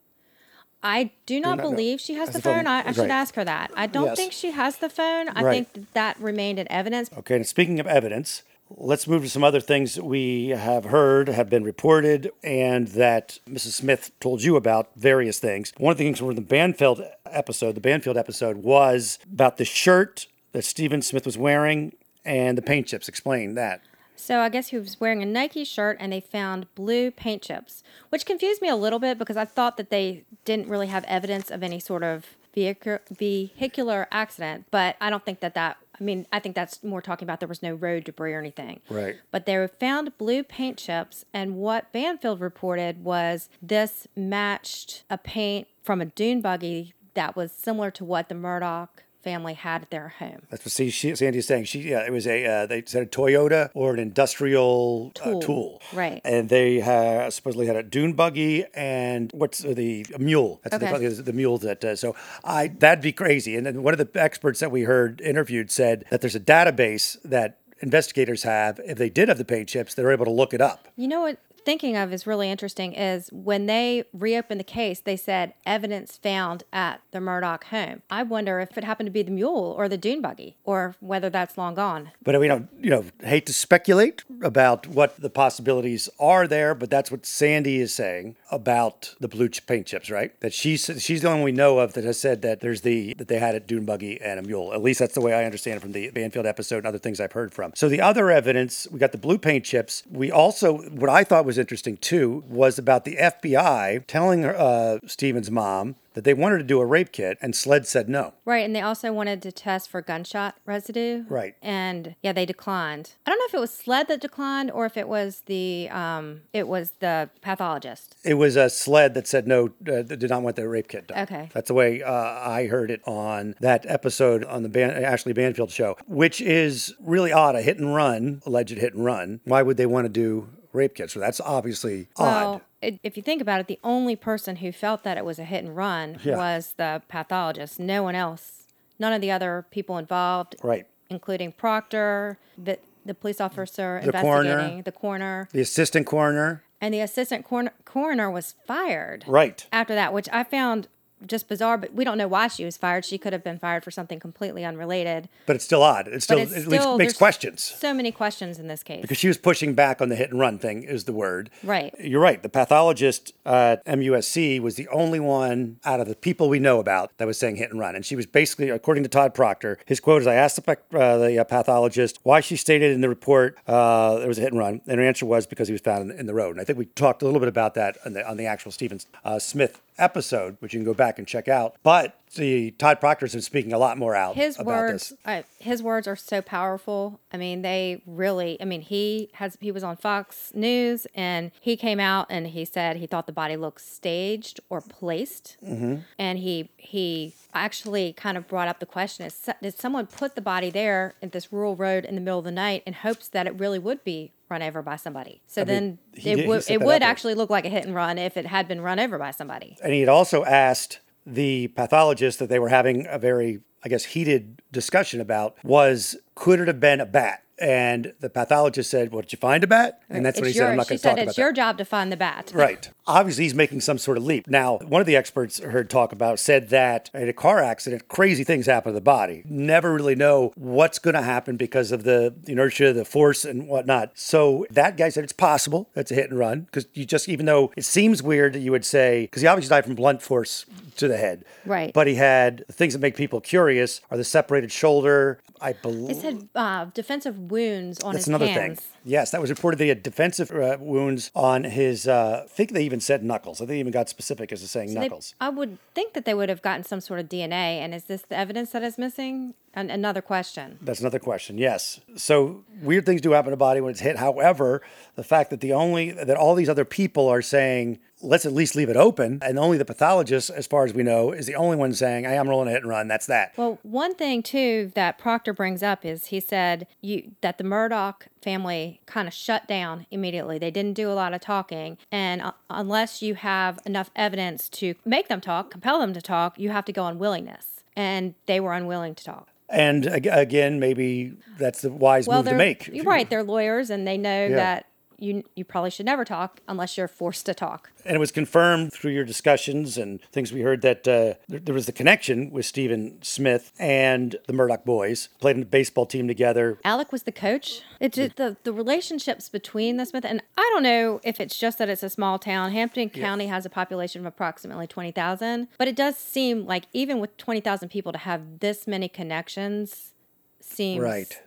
I 0.83 1.13
do 1.27 1.39
not 1.41 1.59
not 1.59 1.63
believe 1.71 2.01
she 2.01 2.15
has, 2.15 2.29
Has 2.29 2.35
the 2.37 2.39
the 2.41 2.43
phone. 2.43 2.65
phone. 2.65 2.67
I, 2.67 2.89
I 2.89 2.93
should 2.93 3.11
ask 3.11 3.35
her 3.37 3.45
that. 3.45 3.71
I 3.77 3.87
don't 3.87 4.07
Yes. 4.07 4.17
think 4.17 4.33
she 4.33 4.51
has 4.51 4.79
the 4.79 4.89
phone. 4.89 5.29
I 5.29 5.43
Right. 5.43 5.53
think 5.55 5.73
that, 5.75 5.95
that 5.95 6.21
remained 6.21 6.59
in 6.59 6.67
evidence. 6.81 7.11
Okay, 7.19 7.37
and 7.37 7.47
speaking 7.47 7.79
of 7.79 7.87
evidence, 7.87 8.43
let's 8.71 9.07
move 9.07 9.23
to 9.23 9.29
some 9.29 9.45
other 9.45 9.61
things 9.61 10.01
we 10.01 10.49
have 10.49 10.85
heard, 10.85 11.29
have 11.29 11.51
been 11.51 11.65
reported, 11.65 12.31
and 12.43 12.89
that 12.89 13.39
Mrs. 13.49 13.73
Smith 13.73 14.11
told 14.21 14.43
you 14.43 14.57
about 14.57 14.91
various 14.97 15.39
things. 15.39 15.73
One 15.79 15.93
of 15.93 15.99
the 15.99 16.05
things 16.05 16.19
from 16.19 16.35
the 16.35 16.41
Banfield 16.41 17.03
episode, 17.27 17.75
the 17.75 17.81
Banfield 17.81 18.17
episode, 18.17 18.59
was 18.59 19.19
about 19.31 19.57
the 19.57 19.65
shirt 19.65 20.27
that 20.53 20.65
Stephen 20.65 21.03
Smith 21.03 21.27
was 21.27 21.37
wearing 21.37 21.95
and 22.25 22.57
the 22.57 22.63
paint 22.63 22.87
chips. 22.87 23.09
Explain 23.09 23.55
that. 23.55 23.83
So 24.17 24.41
I 24.41 24.51
guess 24.51 24.69
he 24.69 24.77
was 24.77 25.01
wearing 25.01 25.23
a 25.23 25.27
Nike 25.27 25.65
shirt 25.65 25.97
and 25.99 26.13
they 26.13 26.21
found 26.21 26.73
blue 26.75 27.11
paint 27.11 27.43
chips, 27.43 27.83
which 28.11 28.27
confused 28.27 28.61
me 28.61 28.69
a 28.69 28.77
little 28.77 28.99
bit 28.99 29.19
because 29.19 29.37
I 29.37 29.47
thought 29.47 29.79
that 29.79 29.89
they 29.89 30.25
didn't 30.45 30.69
really 30.69 30.89
have 30.89 31.05
evidence 31.05 31.51
of 31.51 31.63
any 31.63 31.81
sort 31.81 32.03
of 32.03 32.27
vehicular 32.55 34.09
accident. 34.13 34.67
But 34.71 34.97
I 35.01 35.09
don't 35.09 35.25
think 35.25 35.41
that 35.41 35.55
that, 35.55 35.79
I 36.01 36.05
mean, 36.05 36.27
I 36.33 36.39
think 36.41 36.55
that's 36.55 36.83
more 36.83 37.03
talking 37.03 37.27
about 37.27 37.41
there 37.41 37.49
was 37.49 37.63
no 37.63 37.75
road 37.75 38.05
debris 38.05 38.33
or 38.33 38.39
anything. 38.39 38.81
Right. 38.89 39.17
But 39.31 39.47
they 39.47 39.69
found 39.79 40.17
blue 40.17 40.43
paint 40.43 40.79
chips, 40.79 41.25
and 41.35 41.57
what 41.57 41.93
Banfield 41.93 42.41
reported 42.41 43.05
was 43.05 43.49
this 43.61 44.09
matched 44.17 45.05
a 45.11 45.19
paint 45.19 45.69
from 45.83 46.01
a 46.01 46.07
dune 46.07 46.41
buggy 46.41 46.95
that 47.15 47.37
was 47.37 47.53
similar 47.53 47.91
to 47.91 48.05
what 48.05 48.29
the 48.29 48.35
Murdaugh 48.35 48.89
family 49.23 49.55
had 49.55 49.83
at 49.83 49.91
their 49.91 50.09
home. 50.09 50.43
That's 50.51 50.65
what 50.65 50.73
see, 50.73 50.91
she, 50.91 51.15
Sandy's 51.15 51.47
saying. 51.47 51.65
She, 51.65 51.81
yeah, 51.81 52.01
it 52.07 52.13
was 52.13 52.27
a 52.27 52.45
uh, 52.47 52.67
they 52.67 52.83
said 52.87 53.03
a 53.03 53.07
Toyota 53.07 53.71
or 53.75 53.93
an 53.95 53.99
industrial 54.01 55.11
Tool. 55.15 55.39
Uh, 55.39 55.41
tool, 55.41 55.83
Right. 55.93 56.21
And 56.25 56.49
they 56.49 56.81
ha 56.81 57.29
supposedly 57.31 57.67
had 57.67 57.77
a 57.77 57.83
dune 57.83 58.15
buggy 58.15 58.65
and 58.75 59.31
what's 59.33 59.65
uh, 59.65 59.75
the 59.75 60.07
a 60.15 60.19
mule? 60.19 60.61
That's 60.63 60.75
what 60.75 60.83
Okay. 60.83 61.07
they 61.09 61.15
call 61.15 61.25
the 61.25 61.33
mule 61.33 61.59
that. 61.59 61.85
Uh, 61.85 61.97
so 61.97 62.15
I 62.45 62.69
that'd 62.69 63.03
be 63.03 63.13
crazy. 63.13 63.57
And 63.57 63.67
then 63.67 63.83
one 63.83 63.95
of 63.95 63.99
the 63.99 64.21
experts 64.21 64.61
that 64.61 64.71
we 64.71 64.83
heard 64.83 65.21
interviewed 65.21 65.71
said 65.71 66.05
that 66.11 66.21
there's 66.21 66.35
a 66.35 66.41
database 66.41 67.17
that 67.25 67.59
investigators 67.81 68.43
have. 68.43 68.81
If 68.85 68.99
they 68.99 69.09
did 69.09 69.29
have 69.29 69.39
the 69.39 69.45
paint 69.45 69.69
chips, 69.69 69.95
they're 69.95 70.13
able 70.13 70.27
to 70.27 70.31
look 70.31 70.53
it 70.55 70.61
up. 70.61 70.89
You 70.97 71.09
know 71.09 71.23
what 71.23 71.39
thinking 71.65 71.97
of 71.97 72.13
is 72.13 72.27
really 72.27 72.51
interesting 72.51 72.93
is 72.93 73.29
when 73.33 73.67
they 73.67 74.05
reopened 74.13 74.61
the 74.61 74.65
case, 74.65 75.01
they 75.01 75.17
said 75.17 75.55
evidence 75.67 76.17
found 76.17 76.65
at 76.73 77.01
the 77.11 77.19
Murdaugh 77.19 77.65
home. 77.65 78.03
I 78.11 78.23
wonder 78.23 78.61
if 78.61 78.77
it 78.79 78.85
happened 78.85 79.07
to 79.09 79.13
be 79.13 79.23
the 79.23 79.31
mule 79.31 79.75
or 79.77 79.89
the 79.89 79.99
dune 79.99 80.21
buggy 80.21 80.57
or 80.65 80.95
whether 81.01 81.31
that's 81.31 81.59
long 81.59 81.75
gone. 81.75 82.11
But 82.23 82.39
we 82.41 82.49
don't, 82.49 82.69
you 82.81 82.91
know, 82.91 83.05
hate 83.23 83.47
to 83.47 83.53
speculate 83.53 84.25
about 84.43 84.87
what 84.87 85.21
the 85.21 85.31
possibilities 85.31 86.09
are 86.19 86.47
there. 86.47 86.75
But 86.75 86.91
that's 86.91 87.11
what 87.11 87.27
Sandy 87.27 87.81
is 87.81 87.95
saying 87.95 88.37
about 88.51 89.15
the 89.21 89.29
blue 89.29 89.49
paint 89.49 89.87
chips, 89.87 90.11
right? 90.11 90.39
That 90.41 90.53
she's 90.53 90.91
she's 90.99 91.23
the 91.23 91.29
only 91.29 91.41
one 91.41 91.45
we 91.45 91.53
know 91.53 91.79
of 91.79 91.95
that 91.95 92.05
has 92.05 92.19
said 92.19 92.43
that 92.43 92.61
there's 92.61 92.83
the 92.83 93.15
that 93.15 93.29
they 93.29 93.39
had 93.39 93.55
a 93.55 93.61
dune 93.61 93.85
buggy 93.85 94.21
and 94.21 94.39
a 94.39 94.43
mule. 94.43 94.73
At 94.73 94.83
least 94.83 95.01
that's 95.01 95.15
the 95.15 95.21
way 95.21 95.35
I 95.35 95.45
understand 95.45 95.77
it 95.77 95.81
from 95.81 95.93
the 95.93 96.11
Banfield 96.11 96.47
episode 96.47 96.79
and 96.79 96.87
other 96.87 96.99
things 96.99 97.21
I've 97.21 97.33
heard 97.33 97.53
from. 97.53 97.73
So 97.75 97.89
the 97.89 98.01
other 98.01 98.31
evidence, 98.31 98.87
we 98.91 98.99
got 98.99 99.13
the 99.13 99.19
blue 99.19 99.39
paint 99.39 99.65
chips. 99.65 100.03
We 100.11 100.31
also 100.31 100.79
what 100.79 101.11
I 101.11 101.25
thought 101.25 101.45
was 101.51 101.59
interesting 101.59 101.97
too 101.97 102.45
was 102.49 102.79
about 102.79 103.05
the 103.05 103.17
FBI 103.17 104.07
telling 104.07 104.45
uh, 104.45 105.01
Stephen's 105.05 105.51
mom 105.51 105.97
that 106.15 106.23
they 106.23 106.33
wanted 106.35 106.59
to 106.59 106.65
do 106.65 106.81
a 106.81 106.87
rape 106.87 107.13
kit, 107.13 107.39
and 107.41 107.55
SLED 107.55 107.87
said 107.87 108.09
no. 108.09 108.35
Right, 108.45 108.65
and 108.65 108.75
they 108.75 108.81
also 108.81 109.13
wanted 109.13 109.43
to 109.43 109.53
test 109.53 109.89
for 109.89 110.01
gunshot 110.01 110.57
residue. 110.67 111.25
Right. 111.29 111.55
And 111.63 112.15
yeah, 112.23 112.33
they 112.33 112.47
declined. 112.47 113.15
I 113.27 113.31
don't 113.31 113.39
know 113.39 113.47
if 113.47 113.55
it 113.55 113.61
was 113.61 113.73
SLED 113.73 114.09
that 114.09 114.21
declined 114.21 114.71
or 114.71 114.87
if 114.87 114.97
it 114.97 115.09
was 115.09 115.43
the 115.47 115.89
um 115.91 116.43
it 116.53 116.69
was 116.69 116.93
the 117.01 117.31
pathologist. 117.41 118.17
It 118.25 118.35
was 118.35 118.55
a 118.55 118.71
SLED 118.71 119.15
that 119.15 119.27
said 119.27 119.49
no, 119.49 119.71
uh, 119.89 120.03
did 120.03 120.31
not 120.31 120.43
want 120.43 120.57
the 120.57 120.69
rape 120.69 120.89
kit 120.89 121.09
done. 121.09 121.19
Okay. 121.19 121.49
That's 121.53 121.69
the 121.69 121.75
way 121.75 122.03
uh, 122.03 122.13
I 122.13 122.67
heard 122.67 122.93
it 122.93 123.01
on 123.07 123.57
that 123.61 123.85
episode 123.89 124.45
on 124.45 124.63
the 124.63 124.69
Ban- 124.69 125.03
Ashley 125.03 125.33
Banfield 125.33 125.73
show, 125.73 125.97
which 126.07 126.41
is 126.41 126.95
really 127.01 127.33
odd. 127.33 127.57
A 127.57 127.63
hit 127.63 127.79
and 127.79 127.93
run, 127.93 128.41
alleged 128.47 128.77
hit 128.79 128.95
and 128.95 129.05
run. 129.05 129.41
Why 129.45 129.63
would 129.63 129.77
they 129.77 129.87
want 129.87 130.05
to 130.05 130.09
do 130.09 130.49
rape 130.73 130.95
kits? 130.95 131.13
So 131.15 131.21
that's 131.21 131.41
obviously 131.41 132.09
odd. 132.17 132.25
Well, 132.25 132.63
it, 132.83 132.99
if 133.03 133.17
you 133.17 133.23
think 133.23 133.43
about 133.43 133.61
it, 133.61 133.67
the 133.67 133.79
only 133.85 134.17
person 134.17 134.57
who 134.57 134.73
felt 134.73 135.03
that 135.05 135.17
it 135.19 135.25
was 135.25 135.39
a 135.39 135.45
hit 135.45 135.65
and 135.65 135.77
run 135.77 136.19
Yeah. 136.23 136.37
was 136.37 136.75
the 136.77 137.03
pathologist. 137.09 137.79
No 137.79 138.03
one 138.03 138.15
else, 138.15 138.67
none 138.99 139.13
of 139.13 139.21
the 139.21 139.31
other 139.31 139.67
people 139.71 139.99
involved, 139.99 140.57
Right. 140.63 140.87
including 141.11 141.53
Proctor, 141.53 142.39
the, 142.57 142.79
the 143.05 143.15
police 143.15 143.41
officer 143.41 144.01
The 144.05 144.13
coroner. 144.13 144.51
investigating, 144.51 144.83
the 144.83 144.93
coroner, 144.93 145.49
The 145.53 145.61
assistant 145.61 146.07
coroner. 146.07 146.63
and 146.81 146.95
the 146.95 147.01
assistant 147.01 147.45
coroner, 147.45 147.73
coroner 147.85 148.31
was 148.31 148.55
fired 148.67 149.25
Right. 149.27 149.67
after 149.73 149.95
that, 149.95 150.13
which 150.13 150.29
I 150.33 150.45
found 150.45 150.89
just 151.27 151.49
bizarre. 151.49 151.79
But 151.79 151.95
we 151.95 152.05
don't 152.05 152.19
know 152.19 152.29
why 152.29 152.49
she 152.49 152.65
was 152.65 152.77
fired. 152.77 153.05
She 153.05 153.19
could 153.19 153.33
have 153.33 153.45
been 153.45 153.59
fired 153.59 153.85
for 153.85 153.91
something 153.91 154.21
completely 154.21 154.65
unrelated. 154.65 155.29
But 155.47 155.57
it's 155.57 155.65
still 155.65 155.83
odd. 155.83 156.09
It 156.09 156.23
still, 156.23 156.39
it's 156.39 156.53
it 156.53 156.65
still 156.65 156.99
makes 156.99 157.17
questions. 157.17 157.63
So 157.63 157.95
many 157.95 158.13
questions 158.13 158.59
in 158.59 158.69
this 158.69 158.83
case. 158.83 159.03
Because 159.03 159.19
she 159.19 159.29
was 159.29 159.39
pushing 159.39 159.75
back 159.75 160.01
on 160.01 160.09
the 160.09 160.17
hit 160.17 160.31
and 160.31 160.39
run 160.39 160.59
thing, 160.59 160.83
is 160.83 161.05
the 161.05 161.13
word. 161.13 161.51
Right. 161.63 161.95
You're 162.01 162.21
right. 162.21 162.43
The 162.43 162.49
pathologist 162.49 163.33
at 163.45 163.85
MUSC 163.87 164.61
was 164.61 164.77
the 164.77 164.89
only 164.89 165.21
one 165.21 165.79
out 165.85 166.01
of 166.01 166.09
the 166.09 166.15
people 166.15 166.49
we 166.49 166.59
know 166.59 166.79
about 166.79 167.17
that 167.19 167.27
was 167.27 167.39
saying 167.39 167.57
hit 167.57 167.71
and 167.71 167.79
run. 167.79 167.95
And 167.95 168.05
she 168.05 168.17
was 168.17 168.27
basically, 168.27 168.71
according 168.71 169.03
to 169.05 169.09
Todd 169.09 169.35
Proctor, 169.35 169.79
his 169.87 170.01
quote 170.01 170.23
is 170.23 170.27
I 170.27 170.35
asked 170.35 170.57
the, 170.57 170.79
uh, 170.93 171.19
the 171.19 171.39
uh, 171.39 171.45
pathologist 171.45 172.19
why 172.23 172.41
she 172.41 172.57
stated 172.57 172.93
in 172.93 173.01
the 173.01 173.09
report 173.09 173.59
uh, 173.67 174.19
there 174.19 174.29
was 174.29 174.39
a 174.39 174.43
hit 174.43 174.53
and 174.53 174.59
run. 174.59 174.81
And 174.87 174.99
her 174.99 175.07
answer 175.07 175.27
was 175.27 175.47
because 175.47 175.69
he 175.69 175.73
was 175.73 175.81
found 175.81 176.11
in, 176.11 176.19
in 176.19 176.27
the 176.27 176.35
road. 176.35 176.53
And 176.53 176.61
I 176.61 176.65
think 176.65 176.79
we 176.79 176.87
talked 176.87 177.23
a 177.23 177.25
little 177.25 177.41
bit 177.41 177.49
about 177.49 177.75
that 177.75 177.99
on 178.05 178.13
the, 178.13 178.29
on 178.29 178.37
the 178.37 178.47
actual 178.47 178.71
Stephen 178.71 179.01
uh, 179.25 179.39
Smith 179.39 179.81
episode, 180.01 180.57
which 180.61 180.75
you 180.75 180.81
can 180.81 180.85
go 180.85 180.95
back 180.95 181.19
and 181.19 181.27
check 181.27 181.49
out. 181.49 181.77
But 181.83 182.20
the 182.37 182.71
Todd 182.73 183.01
Proctor's 183.01 183.33
been 183.33 183.43
speaking 183.43 183.73
a 183.73 183.79
lot 183.79 183.99
more 183.99 184.15
out 184.15 184.37
his 184.37 184.57
about 184.59 184.67
words 184.67 185.09
this. 185.11 185.19
uh, 185.25 185.43
his 185.59 185.83
words 185.83 186.07
are 186.07 186.17
so 186.17 186.41
powerful. 186.41 187.21
I 187.33 187.37
mean 187.37 187.63
they 187.63 188.03
really 188.07 188.57
i 188.61 188.65
mean 188.65 188.81
he 188.83 189.31
has 189.35 189.57
he 189.61 189.73
was 189.73 189.83
on 189.83 189.97
fox 189.97 190.53
news 190.55 191.07
and 191.15 191.51
he 191.61 191.77
came 191.77 192.01
out 192.01 192.27
and 192.31 192.49
he 192.49 192.65
said 192.65 192.97
he 192.97 193.07
thought 193.07 193.27
the 193.27 193.33
body 193.33 193.57
looked 193.57 193.81
staged 193.81 194.61
or 194.71 194.81
placed. 194.81 195.57
Mm-hmm. 195.65 195.97
and 196.19 196.39
he 196.39 196.71
he 196.77 197.35
actually 197.55 198.13
kind 198.13 198.37
of 198.37 198.47
brought 198.47 198.69
up 198.69 198.79
the 198.81 198.87
question 198.87 199.27
is 199.27 199.49
did 199.63 199.79
someone 199.79 200.07
put 200.07 200.35
the 200.35 200.41
body 200.41 200.71
there 200.71 201.15
at 201.23 201.33
this 201.33 201.53
rural 201.53 201.75
road 201.77 202.05
in 202.05 202.15
the 202.15 202.21
middle 202.21 202.39
of 202.39 202.45
the 202.45 202.53
night 202.53 202.83
in 202.87 202.93
hopes 202.93 203.29
that 203.29 203.47
it 203.47 203.59
really 203.59 203.79
would 203.79 204.05
be 204.05 204.33
run 204.49 204.63
over 204.63 204.83
by 204.83 204.97
somebody? 204.97 205.41
So 205.47 205.65
then 205.65 205.99
he 206.15 206.31
it 206.31 206.37
did- 206.37 206.43
he 206.43 206.49
would 206.49 206.71
it 206.71 206.81
would 206.81 207.03
actually 207.03 207.35
look 207.35 207.51
like 207.51 207.65
a 207.65 207.69
hit 207.69 207.85
and 207.85 207.95
run 207.95 208.19
if 208.19 208.37
it 208.37 208.47
had 208.47 208.69
been 208.69 208.81
run 208.81 208.99
over 209.01 209.19
by 209.19 209.31
somebody. 209.33 209.77
And 209.83 209.93
he 209.93 210.01
had 210.01 210.09
also 210.09 210.45
asked 210.45 211.01
the 211.35 211.69
pathologist 211.69 212.39
that 212.39 212.49
they 212.49 212.59
were 212.59 212.69
having 212.69 213.07
a 213.09 213.19
very, 213.19 213.61
I 213.85 213.89
guess, 213.89 214.05
heated 214.05 214.63
discussion 214.73 215.21
about 215.21 215.57
was 215.65 216.17
could 216.35 216.61
it 216.61 216.69
have 216.69 216.81
been 216.81 217.01
a 217.01 217.07
bat? 217.07 217.43
And 217.63 218.15
the 218.21 218.31
pathologist 218.31 218.91
said, 218.91 219.13
"Well, 219.13 219.21
did 219.21 219.33
you 219.35 219.39
find 219.39 219.63
a 219.63 219.67
bat?" 219.67 220.01
And 220.09 220.25
that's 220.25 220.39
It's 220.39 220.41
what 220.45 220.51
he 220.51 220.57
your, 220.57 220.65
said. 220.65 220.71
I'm 220.71 220.77
not 220.79 220.87
she 220.87 220.89
going 220.93 220.99
to 220.99 221.03
said 221.03 221.17
talk 221.17 221.29
it's 221.29 221.37
your 221.37 221.51
that. 221.51 221.57
job 221.57 221.77
to 221.77 221.85
find 221.85 222.11
the 222.11 222.17
bat 222.17 222.51
Right. 222.55 222.89
Obviously, 223.07 223.45
he's 223.45 223.55
making 223.55 223.83
some 223.83 223.99
sort 223.99 224.17
of 224.17 224.25
leap. 224.25 224.49
Now, 224.49 224.79
one 224.79 225.03
of 225.03 225.07
the 225.07 225.15
experts 225.17 225.61
I 225.61 225.67
heard 225.67 225.91
talk 225.91 226.11
about 226.13 226.39
said 226.39 226.71
that 226.71 227.11
in 227.13 227.29
a 227.29 227.35
car 227.35 227.63
accident, 227.63 228.09
crazy 228.09 228.45
things 228.45 228.65
happen 228.65 228.93
to 228.93 228.95
the 228.95 229.03
body. 229.03 229.43
Never 229.45 229.93
really 229.93 230.15
know 230.15 230.53
what's 230.55 230.99
going 230.99 231.17
to 231.17 231.23
happen 231.23 231.59
because 231.59 231.93
of 231.93 232.05
the 232.05 232.35
inertia, 232.47 232.95
the 232.95 233.05
force, 233.05 233.45
and 233.45 233.69
whatnot. 233.69 234.13
So 234.15 234.65
that 234.71 234.97
guy 234.97 235.11
said 235.11 235.25
it's 235.25 235.33
possible. 235.35 235.91
That's 235.93 236.11
a 236.11 236.15
hit 236.15 236.31
and 236.31 236.39
run 236.39 236.61
because 236.63 236.87
you 236.95 237.05
just, 237.05 237.29
even 237.29 237.45
though 237.45 237.73
it 237.77 237.85
seems 237.85 238.23
weird 238.23 238.55
that 238.55 238.61
you 238.61 238.71
would 238.71 238.87
say, 238.87 239.23
because 239.25 239.43
he 239.43 239.49
obviously 239.49 239.69
died 239.69 239.85
from 239.85 239.97
blunt 239.97 240.23
force 240.23 240.65
to 240.97 241.09
the 241.09 241.19
head. 241.19 241.45
Right. 241.67 241.93
But 241.93 242.07
he 242.07 242.15
had 242.15 242.65
the 242.69 242.73
things 242.73 242.95
that 242.95 243.01
make 243.01 243.17
people 243.17 243.41
curious 243.43 244.01
are 244.11 244.17
the 244.17 244.25
separated 244.25 244.73
shoulder. 244.73 245.41
I 245.63 245.75
believe. 245.75 246.20
Said 246.21 246.49
uh, 246.55 246.85
defensive 246.95 247.39
wounds 247.51 248.01
on 248.03 248.13
That's 248.13 248.25
his 248.25 248.29
another 248.29 248.47
hands. 248.47 248.81
thing. 248.81 248.99
Yes, 249.05 249.31
that 249.31 249.41
was 249.41 249.51
reported 249.51 249.79
that 249.79 249.85
he 249.85 249.89
had 249.89 250.03
defensive 250.03 250.51
uh, 250.51 250.77
wounds 250.81 251.31
on 251.35 251.65
his. 251.65 252.07
Uh, 252.07 252.43
I 252.45 252.49
think 252.49 252.73
they 252.73 252.83
even 252.85 253.01
said 253.01 253.25
knuckles. 253.25 253.59
I 253.59 253.65
think 253.65 253.69
they 253.71 253.81
even 253.81 253.93
got 253.93 254.09
specific 254.09 254.53
as 254.53 254.61
to 254.61 254.69
saying 254.69 254.95
They- 254.95 255.01
knuckles. 255.01 255.35
I 255.41 255.49
would 255.49 255.79
think 255.95 256.13
that 256.15 256.25
they 256.25 256.35
would 256.35 256.49
have 256.49 256.63
gotten 256.63 256.85
some 256.85 257.01
sort 257.01 257.21
of 257.21 257.29
DNA. 257.29 257.81
And 257.81 257.95
is 257.95 258.05
this 258.05 258.23
the 258.23 258.37
evidence 258.37 258.71
that 258.73 258.83
is 258.83 258.99
missing? 258.99 259.55
An- 259.73 259.89
another 259.89 260.21
question. 260.21 260.79
That's 260.83 260.99
another 261.01 261.21
question. 261.21 261.57
Yes. 261.57 262.01
So 262.17 262.65
weird 262.83 263.07
things 263.07 263.21
do 263.21 263.31
happen 263.31 263.47
to 263.47 263.51
the 263.53 263.57
body 263.57 263.81
when 263.81 263.93
it's 263.93 264.01
hit. 264.01 264.17
However, 264.17 264.83
the 265.15 265.23
fact 265.23 265.51
that 265.51 265.61
the 265.61 265.73
only 265.73 266.11
that 266.11 266.37
all 266.37 266.55
these 266.57 266.69
other 266.69 266.85
people 266.85 267.29
are 267.29 267.41
saying 267.41 268.01
let's 268.23 268.45
at 268.45 268.53
least 268.53 268.75
leave 268.77 268.89
it 268.89 268.97
open. 268.97 269.39
And 269.43 269.59
only 269.59 269.79
the 269.79 269.85
pathologist, 269.85 270.51
as 270.51 270.67
far 270.67 270.85
as 270.85 270.93
we 270.95 271.03
know, 271.03 271.33
is 271.33 271.47
the 271.47 271.55
only 271.55 271.77
one 271.77 271.93
saying, 271.93 272.25
hey, 272.25 272.37
I'm 272.39 272.49
rolling 272.49 272.69
a 272.69 272.71
hit 272.71 272.83
and 272.83 272.89
run. 272.91 273.09
That's 273.09 273.27
that. 273.27 273.53
Well, 273.57 273.79
one 273.83 274.15
thing 274.15 274.43
too 274.43 274.93
that 274.95 275.19
Proctor 275.19 275.53
brings 275.53 275.83
up 275.83 276.05
is 276.05 276.27
he 276.27 276.41
said 276.41 276.87
you 277.01 277.33
that 277.41 277.59
the 277.59 277.65
Murdaugh 277.65 278.15
family 278.43 279.01
kind 279.07 279.27
of 279.29 279.35
shut 279.35 279.67
down 279.67 280.07
immediately. 280.11 280.59
They 280.59 280.71
didn't 280.71 280.95
do 280.95 281.11
a 281.11 281.15
lot 281.15 281.33
of 281.35 281.41
talking, 281.41 281.99
and 282.13 282.43
uh, 282.43 282.53
unless 282.69 283.23
you 283.23 283.35
have 283.37 283.79
enough 283.87 284.11
evidence 284.17 284.69
to 284.71 284.95
make 285.05 285.29
them 285.29 285.41
talk, 285.41 285.71
compel 285.71 285.99
them 286.01 286.13
to 286.15 286.23
talk, 286.23 286.59
you 286.59 286.71
have 286.71 286.85
to 286.87 286.93
go 286.93 287.05
on 287.05 287.19
willingness, 287.19 287.83
and 287.97 288.35
they 288.47 288.61
were 288.61 288.73
unwilling 288.73 289.15
to 289.15 289.25
talk. 289.25 289.49
And 289.69 290.07
again, 290.07 290.81
maybe 290.81 291.35
that's 291.57 291.83
the 291.83 291.91
wise 291.93 292.29
move 292.29 292.47
to 292.47 292.55
make. 292.55 292.89
you're 292.93 293.05
right. 293.05 293.29
They're 293.31 293.45
lawyers, 293.45 293.89
and 293.89 294.07
they 294.07 294.19
know 294.19 294.47
Yeah. 294.49 294.57
that 294.57 294.87
you 295.21 295.45
you 295.55 295.65
probably 295.65 295.91
should 295.91 296.07
never 296.07 296.25
talk 296.25 296.61
unless 296.67 296.97
you're 296.97 297.09
forced 297.09 297.47
to 297.47 297.55
talk. 297.55 297.91
And 298.05 298.17
it 298.17 298.19
was 298.19 298.33
confirmed 298.33 298.93
through 298.93 299.13
your 299.13 299.25
discussions 299.25 299.99
and 299.99 300.21
things 300.33 300.53
we 300.53 300.63
heard 300.63 300.81
that 300.83 301.07
uh, 301.07 301.35
there, 301.49 301.61
there 301.61 301.75
was 301.75 301.87
the 301.87 301.93
connection 301.93 302.51
with 302.51 302.65
Stephen 302.67 303.19
Smith 303.23 303.73
and 303.79 304.37
the 304.47 304.53
Murdaugh 304.55 304.85
boys. 304.85 305.29
Played 305.41 305.57
in 305.57 305.63
a 305.63 305.67
baseball 305.67 306.07
team 306.07 306.27
together. 306.27 306.79
Alec 306.85 307.13
was 307.13 307.25
the 307.25 307.33
coach. 307.33 307.83
It 308.01 308.13
just 308.15 308.37
the 308.37 308.57
the 308.65 308.73
relationships 308.73 309.49
between 309.49 309.97
the 309.99 310.07
Smith 310.07 310.25
and 310.25 310.43
I 310.57 310.69
don't 310.73 310.83
know 310.83 311.21
if 311.23 311.41
it's 311.41 311.59
just 311.59 311.79
that 311.79 311.89
it's 311.89 312.03
a 312.03 312.11
small 312.11 312.39
town. 312.39 312.73
Hampton 312.73 313.11
County 313.11 313.47
has 313.49 313.67
a 313.67 313.71
population 313.71 314.21
of 314.21 314.27
approximately 314.27 314.87
twenty 314.87 315.13
thousand, 315.13 315.69
but 315.79 315.87
it 315.89 315.97
does 315.97 316.17
seem 316.17 316.65
like 316.67 316.85
even 316.93 317.19
with 317.21 317.37
twenty 317.37 317.61
thousand 317.61 317.91
people 317.91 318.13
to 318.13 318.19
have 318.19 318.61
this 318.61 318.87
many 318.87 319.09
connections 319.09 320.13
seems 320.61 321.01
Right. 321.03 321.41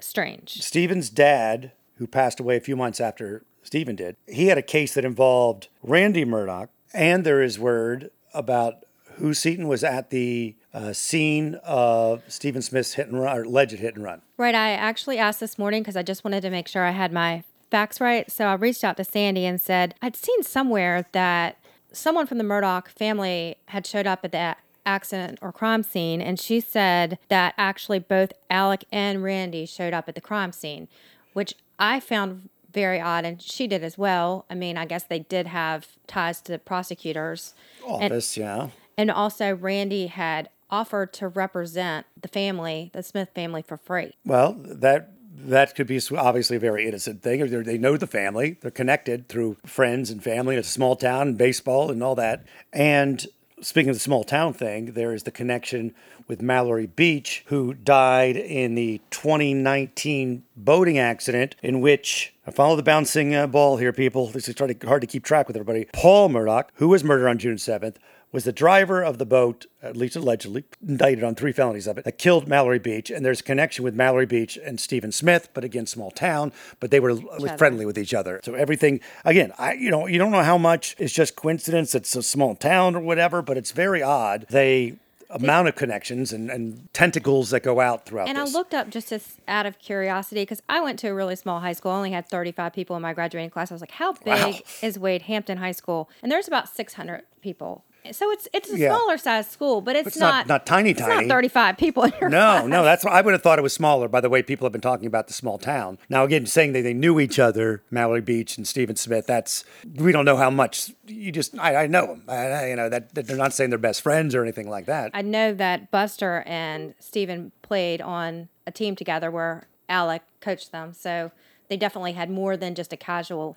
strange. 0.00 0.60
Stephen's 0.62 1.10
dad, 1.10 1.72
who 2.02 2.08
passed 2.08 2.40
away 2.40 2.56
a 2.56 2.60
few 2.60 2.74
months 2.74 3.00
after 3.00 3.44
Stephen 3.62 3.94
did, 3.94 4.16
he 4.26 4.48
had 4.48 4.58
a 4.58 4.62
case 4.62 4.94
that 4.94 5.04
involved 5.04 5.68
Randy 5.84 6.24
Murdaugh, 6.24 6.68
and 6.92 7.22
there 7.22 7.40
is 7.40 7.60
word 7.60 8.10
about 8.34 8.84
who 9.18 9.32
Seaton 9.34 9.68
was 9.68 9.84
at 9.84 10.10
the 10.10 10.56
uh, 10.74 10.92
scene 10.92 11.54
of 11.62 12.24
Stephen 12.26 12.60
Smith's 12.60 12.94
hit 12.94 13.06
and 13.06 13.20
run, 13.20 13.38
or 13.38 13.42
alleged 13.44 13.78
hit 13.78 13.94
and 13.94 14.02
run. 14.02 14.20
Right. 14.36 14.56
I 14.56 14.72
actually 14.72 15.18
asked 15.18 15.38
this 15.38 15.60
morning 15.60 15.82
because 15.82 15.96
I 15.96 16.02
just 16.02 16.24
wanted 16.24 16.40
to 16.40 16.50
make 16.50 16.66
sure 16.66 16.82
I 16.82 16.90
had 16.90 17.12
my 17.12 17.44
facts 17.70 18.00
right. 18.00 18.28
So 18.32 18.46
I 18.46 18.54
reached 18.54 18.82
out 18.82 18.96
to 18.96 19.04
Sandy 19.04 19.46
and 19.46 19.60
said 19.60 19.94
I'd 20.02 20.16
seen 20.16 20.42
somewhere 20.42 21.06
that 21.12 21.56
someone 21.92 22.26
from 22.26 22.38
the 22.38 22.44
Murdaugh 22.44 22.88
family 22.88 23.58
had 23.66 23.86
showed 23.86 24.08
up 24.08 24.24
at 24.24 24.32
the 24.32 24.56
accident 24.84 25.38
or 25.40 25.52
crime 25.52 25.84
scene, 25.84 26.20
and 26.20 26.40
she 26.40 26.58
said 26.58 27.18
that 27.28 27.54
actually 27.56 28.00
both 28.00 28.32
Alec 28.50 28.84
and 28.90 29.22
Randy 29.22 29.66
showed 29.66 29.94
up 29.94 30.08
at 30.08 30.16
the 30.16 30.20
crime 30.20 30.50
scene, 30.50 30.88
which 31.32 31.54
I 31.82 31.98
found 31.98 32.48
very 32.72 33.00
odd, 33.00 33.24
and 33.24 33.42
she 33.42 33.66
did 33.66 33.82
as 33.82 33.98
well. 33.98 34.46
I 34.48 34.54
mean, 34.54 34.78
I 34.78 34.86
guess 34.86 35.02
they 35.02 35.18
did 35.18 35.48
have 35.48 35.88
ties 36.06 36.40
to 36.42 36.52
the 36.52 36.58
prosecutors. 36.60 37.54
And- 37.84 38.12
Office, 38.12 38.36
yeah. 38.36 38.68
and 38.96 39.10
also, 39.10 39.54
Randy 39.56 40.06
had 40.06 40.48
offered 40.70 41.12
to 41.14 41.26
represent 41.28 42.06
the 42.18 42.28
family, 42.28 42.90
the 42.94 43.02
Smith 43.02 43.30
family, 43.34 43.62
for 43.62 43.76
free. 43.76 44.12
Well, 44.24 44.54
that 44.58 45.10
that 45.44 45.74
could 45.74 45.88
be 45.88 46.00
obviously 46.16 46.56
a 46.56 46.60
very 46.60 46.86
innocent 46.86 47.20
thing. 47.20 47.42
Or 47.42 47.48
they're- 47.48 47.64
They 47.64 47.78
know 47.78 47.96
the 47.96 48.06
family. 48.06 48.58
They're 48.60 48.70
connected 48.70 49.28
through 49.28 49.56
friends 49.66 50.08
and 50.08 50.22
family. 50.22 50.54
It's 50.54 50.68
a 50.68 50.70
small 50.70 50.94
town 50.94 51.28
and 51.28 51.38
baseball 51.38 51.90
and 51.90 52.00
all 52.00 52.14
that. 52.14 52.44
And 52.72 53.26
speaking 53.62 53.90
of 53.90 53.96
the 53.96 54.00
small 54.00 54.24
town 54.24 54.52
thing, 54.52 54.92
there 54.92 55.14
is 55.14 55.22
the 55.22 55.30
connection 55.30 55.94
with 56.28 56.42
Mallory 56.42 56.86
Beach, 56.86 57.44
who 57.46 57.74
died 57.74 58.36
in 58.36 58.74
the 58.74 59.00
2019 59.10 60.42
boating 60.56 60.98
accident 60.98 61.56
in 61.62 61.80
which 61.80 62.34
I 62.46 62.50
follow 62.50 62.76
the 62.76 62.82
bouncing 62.82 63.34
uh, 63.34 63.46
ball 63.46 63.76
here, 63.76 63.92
people. 63.92 64.26
This 64.26 64.48
is 64.48 64.58
hard 64.58 64.78
to, 64.80 64.86
hard 64.86 65.00
to 65.00 65.06
keep 65.06 65.24
track 65.24 65.46
with 65.46 65.56
everybody. 65.56 65.86
Paul 65.92 66.28
Murdaugh, 66.28 66.64
who 66.74 66.88
was 66.88 67.04
murdered 67.04 67.28
on 67.28 67.38
June 67.38 67.56
7th, 67.56 67.96
was 68.32 68.44
the 68.44 68.52
driver 68.52 69.02
of 69.02 69.18
the 69.18 69.26
boat, 69.26 69.66
at 69.82 69.96
least 69.96 70.16
allegedly, 70.16 70.64
indicted 70.86 71.22
on 71.22 71.34
three 71.34 71.52
felonies 71.52 71.86
of 71.86 71.98
it, 71.98 72.04
that 72.04 72.18
killed 72.18 72.48
Mallory 72.48 72.78
Beach. 72.78 73.10
And 73.10 73.24
there's 73.24 73.40
a 73.40 73.44
connection 73.44 73.84
with 73.84 73.94
Mallory 73.94 74.26
Beach 74.26 74.58
and 74.64 74.80
Stephen 74.80 75.12
Smith, 75.12 75.50
but 75.52 75.64
again, 75.64 75.86
small 75.86 76.10
town, 76.10 76.50
but 76.80 76.90
they 76.90 76.98
were 76.98 77.16
friendly 77.58 77.84
with 77.84 77.98
each 77.98 78.14
other. 78.14 78.40
So 78.42 78.54
everything, 78.54 79.00
again, 79.24 79.52
I, 79.58 79.74
you 79.74 79.90
know, 79.90 80.06
you 80.06 80.18
don't 80.18 80.32
know 80.32 80.42
how 80.42 80.56
much 80.56 80.96
is 80.98 81.12
just 81.12 81.36
coincidence. 81.36 81.94
It's 81.94 82.16
a 82.16 82.22
small 82.22 82.56
town 82.56 82.96
or 82.96 83.00
whatever, 83.00 83.42
but 83.42 83.56
it's 83.58 83.72
very 83.72 84.02
odd. 84.02 84.46
They 84.48 84.96
amount 85.32 85.66
of 85.66 85.74
connections 85.74 86.32
and, 86.32 86.50
and 86.50 86.92
tentacles 86.92 87.50
that 87.50 87.62
go 87.62 87.80
out 87.80 88.04
throughout 88.04 88.28
And 88.28 88.38
I 88.38 88.44
looked 88.44 88.74
up 88.74 88.90
just 88.90 89.10
as, 89.12 89.38
out 89.48 89.66
of 89.66 89.78
curiosity 89.78 90.42
because 90.42 90.62
I 90.68 90.80
went 90.80 90.98
to 91.00 91.08
a 91.08 91.14
really 91.14 91.36
small 91.36 91.60
high 91.60 91.72
school. 91.72 91.92
I 91.92 91.96
only 91.96 92.10
had 92.12 92.28
35 92.28 92.72
people 92.72 92.96
in 92.96 93.02
my 93.02 93.14
graduating 93.14 93.50
class. 93.50 93.70
I 93.70 93.74
was 93.74 93.80
like, 93.80 93.92
how 93.92 94.12
big 94.12 94.26
Wow. 94.26 94.58
is 94.82 94.98
Wade 94.98 95.22
Hampton 95.22 95.58
High 95.58 95.72
School? 95.72 96.10
And 96.22 96.30
there's 96.30 96.48
about 96.48 96.68
600 96.68 97.22
people. 97.40 97.84
So 98.10 98.30
it's 98.32 98.48
it's 98.52 98.70
a 98.72 98.76
Yeah. 98.78 98.88
smaller 98.94 99.16
size 99.16 99.48
school, 99.48 99.80
but 99.80 99.94
it's, 99.94 100.08
It's 100.08 100.18
not- 100.18 100.48
not 100.48 100.66
tiny, 100.66 100.90
it's 100.90 101.00
tiny. 101.00 101.26
not 101.26 101.34
35 101.34 101.76
people 101.78 102.02
in 102.02 102.12
your 102.20 102.28
No, 102.30 102.38
class. 102.38 102.66
no, 102.66 102.82
that's 102.82 103.04
what 103.04 103.12
I 103.12 103.20
would 103.20 103.32
have 103.32 103.42
thought 103.42 103.58
it 103.58 103.62
was 103.62 103.72
smaller 103.72 104.08
by 104.08 104.20
the 104.20 104.28
way 104.28 104.42
people 104.42 104.64
have 104.64 104.72
been 104.72 104.80
talking 104.80 105.06
about 105.06 105.28
the 105.28 105.32
small 105.32 105.56
town. 105.58 105.98
Now, 106.08 106.24
again, 106.24 106.46
saying 106.46 106.72
that 106.72 106.82
they 106.82 106.94
knew 106.94 107.20
each 107.20 107.38
other, 107.38 107.82
Mallory 107.90 108.20
Beach 108.20 108.56
and 108.56 108.66
Stephen 108.66 108.96
Smith, 108.96 109.26
that's, 109.26 109.64
we 109.96 110.10
don't 110.10 110.24
know 110.24 110.36
how 110.36 110.50
much. 110.50 110.90
You 111.06 111.30
just, 111.30 111.56
I, 111.58 111.84
I 111.84 111.86
know 111.86 112.06
them. 112.08 112.24
I, 112.28 112.34
I- 112.46 112.66
you 112.70 112.76
know, 112.76 112.88
that, 112.88 113.14
that 113.14 113.26
they're 113.28 113.36
not 113.36 113.52
saying 113.52 113.70
they're 113.70 113.78
best 113.78 114.02
friends 114.02 114.34
or 114.34 114.42
anything 114.42 114.68
like 114.68 114.86
that. 114.86 115.12
I 115.14 115.22
know 115.22 115.54
that 115.54 115.90
Buster 115.90 116.42
and 116.46 116.94
Steven 116.98 117.52
played 117.62 118.00
on 118.00 118.48
a 118.66 118.72
team 118.72 118.96
together 118.96 119.30
where 119.30 119.68
Alec 119.88 120.22
coached 120.40 120.72
them. 120.72 120.92
So 120.92 121.30
they 121.68 121.76
definitely 121.76 122.12
had 122.12 122.30
more 122.30 122.56
than 122.56 122.74
just 122.74 122.92
a 122.92 122.96
casual 122.96 123.56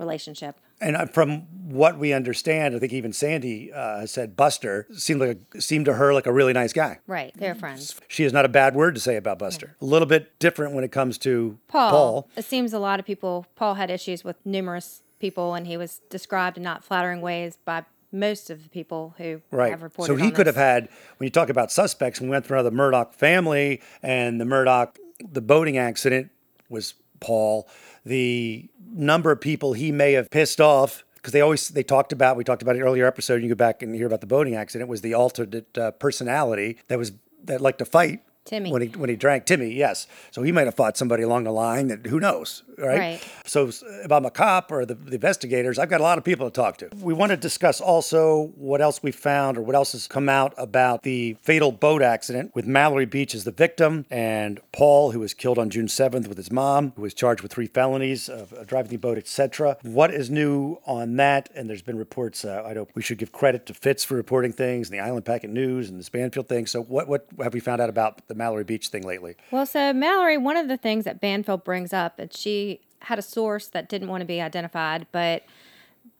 relationship. 0.00 0.56
And 0.80 1.10
from 1.12 1.42
what 1.68 1.98
we 1.98 2.12
understand, 2.12 2.74
I 2.74 2.78
think 2.78 2.92
even 2.92 3.12
Sandy 3.12 3.70
uh, 3.72 4.06
said 4.06 4.34
Buster 4.34 4.86
seemed 4.92 5.20
like 5.20 5.38
a, 5.54 5.60
seemed 5.60 5.84
to 5.84 5.92
her 5.92 6.14
like 6.14 6.26
a 6.26 6.32
really 6.32 6.54
nice 6.54 6.72
guy. 6.72 6.98
Right. 7.06 7.32
They're 7.36 7.54
friends. 7.54 8.00
She 8.08 8.22
has 8.24 8.32
not 8.32 8.44
a 8.46 8.48
bad 8.48 8.74
word 8.74 8.94
to 8.94 9.00
say 9.00 9.16
about 9.16 9.38
Buster. 9.38 9.76
A 9.80 9.84
little 9.84 10.06
bit 10.06 10.38
different 10.38 10.74
when 10.74 10.82
it 10.82 10.90
comes 10.90 11.18
to 11.18 11.58
Paul, 11.68 11.90
Paul. 11.90 12.28
It 12.34 12.46
seems 12.46 12.72
a 12.72 12.78
lot 12.78 12.98
of 12.98 13.06
people, 13.06 13.46
Paul 13.54 13.74
had 13.74 13.90
issues 13.90 14.24
with 14.24 14.36
numerous 14.44 15.02
people, 15.20 15.54
and 15.54 15.66
he 15.66 15.76
was 15.76 16.00
described 16.08 16.56
in 16.56 16.62
not 16.62 16.82
flattering 16.82 17.20
ways 17.20 17.58
by 17.64 17.84
most 18.10 18.48
of 18.50 18.62
the 18.64 18.68
people 18.70 19.14
who 19.18 19.42
Right. 19.52 19.70
have 19.70 19.82
reported. 19.82 20.10
So 20.10 20.16
he 20.16 20.30
could 20.30 20.46
have 20.46 20.56
had, 20.56 20.88
when 21.18 21.26
you 21.26 21.30
talk 21.30 21.50
about 21.50 21.70
suspects, 21.70 22.20
we 22.20 22.28
went 22.28 22.46
through 22.46 22.62
the 22.62 22.72
Murdaugh 22.72 23.12
family 23.14 23.82
and 24.02 24.40
the 24.40 24.44
Murdaugh, 24.46 24.96
the 25.30 25.42
boating 25.42 25.76
accident 25.76 26.30
was 26.70 26.94
Paul. 27.20 27.68
The 28.04 28.70
number 28.92 29.30
of 29.30 29.40
people 29.40 29.72
he 29.72 29.92
may 29.92 30.12
have 30.12 30.30
pissed 30.30 30.60
off, 30.60 31.04
because 31.14 31.32
they 31.32 31.40
always, 31.40 31.68
they 31.68 31.82
talked 31.82 32.12
about, 32.12 32.36
we 32.36 32.44
talked 32.44 32.62
about 32.62 32.76
it 32.76 32.80
earlier 32.80 33.06
episode, 33.06 33.42
you 33.42 33.48
go 33.48 33.54
back 33.54 33.82
and 33.82 33.94
hear 33.94 34.06
about 34.06 34.20
the 34.20 34.26
boating 34.26 34.54
accident, 34.54 34.88
was 34.88 35.02
the 35.02 35.14
alternate 35.14 35.76
uh, 35.76 35.90
personality 35.92 36.78
that 36.88 36.98
was, 36.98 37.12
that 37.44 37.60
liked 37.60 37.78
to 37.78 37.84
fight. 37.84 38.22
Timmy. 38.44 38.72
When 38.72 38.82
he, 38.82 38.88
when 38.88 39.10
he 39.10 39.16
drank 39.16 39.44
Timmy, 39.44 39.72
yes. 39.72 40.06
So 40.30 40.42
he 40.42 40.52
might 40.52 40.66
have 40.66 40.74
fought 40.74 40.96
somebody 40.96 41.22
along 41.22 41.44
the 41.44 41.52
line 41.52 41.88
that, 41.88 42.06
who 42.06 42.18
knows, 42.18 42.62
right? 42.78 42.98
Right. 42.98 43.30
So 43.44 43.68
if 43.68 44.10
I'm 44.10 44.24
a 44.24 44.30
cop 44.30 44.72
or 44.72 44.84
the, 44.84 44.94
the 44.94 45.14
investigators, 45.14 45.78
I've 45.78 45.90
got 45.90 46.00
a 46.00 46.04
lot 46.04 46.18
of 46.18 46.24
people 46.24 46.48
to 46.48 46.54
talk 46.54 46.78
to. 46.78 46.88
We 47.00 47.14
want 47.14 47.30
to 47.30 47.36
discuss 47.36 47.80
also 47.80 48.52
what 48.56 48.80
else 48.80 49.02
we 49.02 49.12
found 49.12 49.58
or 49.58 49.62
what 49.62 49.74
else 49.74 49.92
has 49.92 50.08
come 50.08 50.28
out 50.28 50.54
about 50.56 51.02
the 51.02 51.36
fatal 51.42 51.70
boat 51.72 52.02
accident 52.02 52.52
with 52.54 52.66
Mallory 52.66 53.06
Beach 53.06 53.34
as 53.34 53.44
the 53.44 53.50
victim 53.50 54.06
and 54.10 54.60
Paul, 54.72 55.12
who 55.12 55.20
was 55.20 55.34
killed 55.34 55.58
on 55.58 55.70
June 55.70 55.86
7th 55.86 56.26
with 56.26 56.36
his 56.36 56.50
mom, 56.50 56.92
who 56.96 57.02
was 57.02 57.14
charged 57.14 57.42
with 57.42 57.52
three 57.52 57.66
felonies 57.66 58.28
of 58.28 58.52
uh, 58.52 58.64
driving 58.64 58.90
the 58.90 58.96
boat, 58.96 59.18
etc. 59.18 59.76
What 59.82 60.12
is 60.12 60.30
new 60.30 60.78
on 60.86 61.16
that? 61.16 61.50
And 61.54 61.68
there's 61.68 61.82
been 61.82 61.98
reports. 61.98 62.44
Uh, 62.44 62.64
I 62.66 62.72
know 62.72 62.88
we 62.94 63.02
should 63.02 63.18
give 63.18 63.32
credit 63.32 63.66
to 63.66 63.74
Fitz 63.74 64.04
for 64.04 64.14
reporting 64.14 64.52
things, 64.52 64.88
and 64.88 64.98
the 64.98 65.02
Island 65.02 65.24
Packet 65.24 65.50
News, 65.50 65.88
and 65.90 66.00
the 66.00 66.04
Spanfield 66.04 66.48
thing. 66.48 66.66
So 66.66 66.82
what 66.82 67.08
what 67.08 67.26
have 67.42 67.54
we 67.54 67.60
found 67.60 67.80
out 67.80 67.88
about 67.90 68.22
the 68.30 68.34
Mallory 68.34 68.64
Beach 68.64 68.88
thing 68.88 69.02
lately? 69.02 69.36
Well, 69.50 69.66
so 69.66 69.92
Mallory, 69.92 70.38
one 70.38 70.56
of 70.56 70.68
the 70.68 70.78
things 70.78 71.04
that 71.04 71.20
Banfield 71.20 71.64
brings 71.64 71.92
up, 71.92 72.18
and 72.18 72.32
she 72.32 72.80
had 73.00 73.18
a 73.18 73.22
source 73.22 73.66
that 73.66 73.88
didn't 73.88 74.08
want 74.08 74.22
to 74.22 74.26
be 74.26 74.40
identified, 74.40 75.06
but 75.12 75.44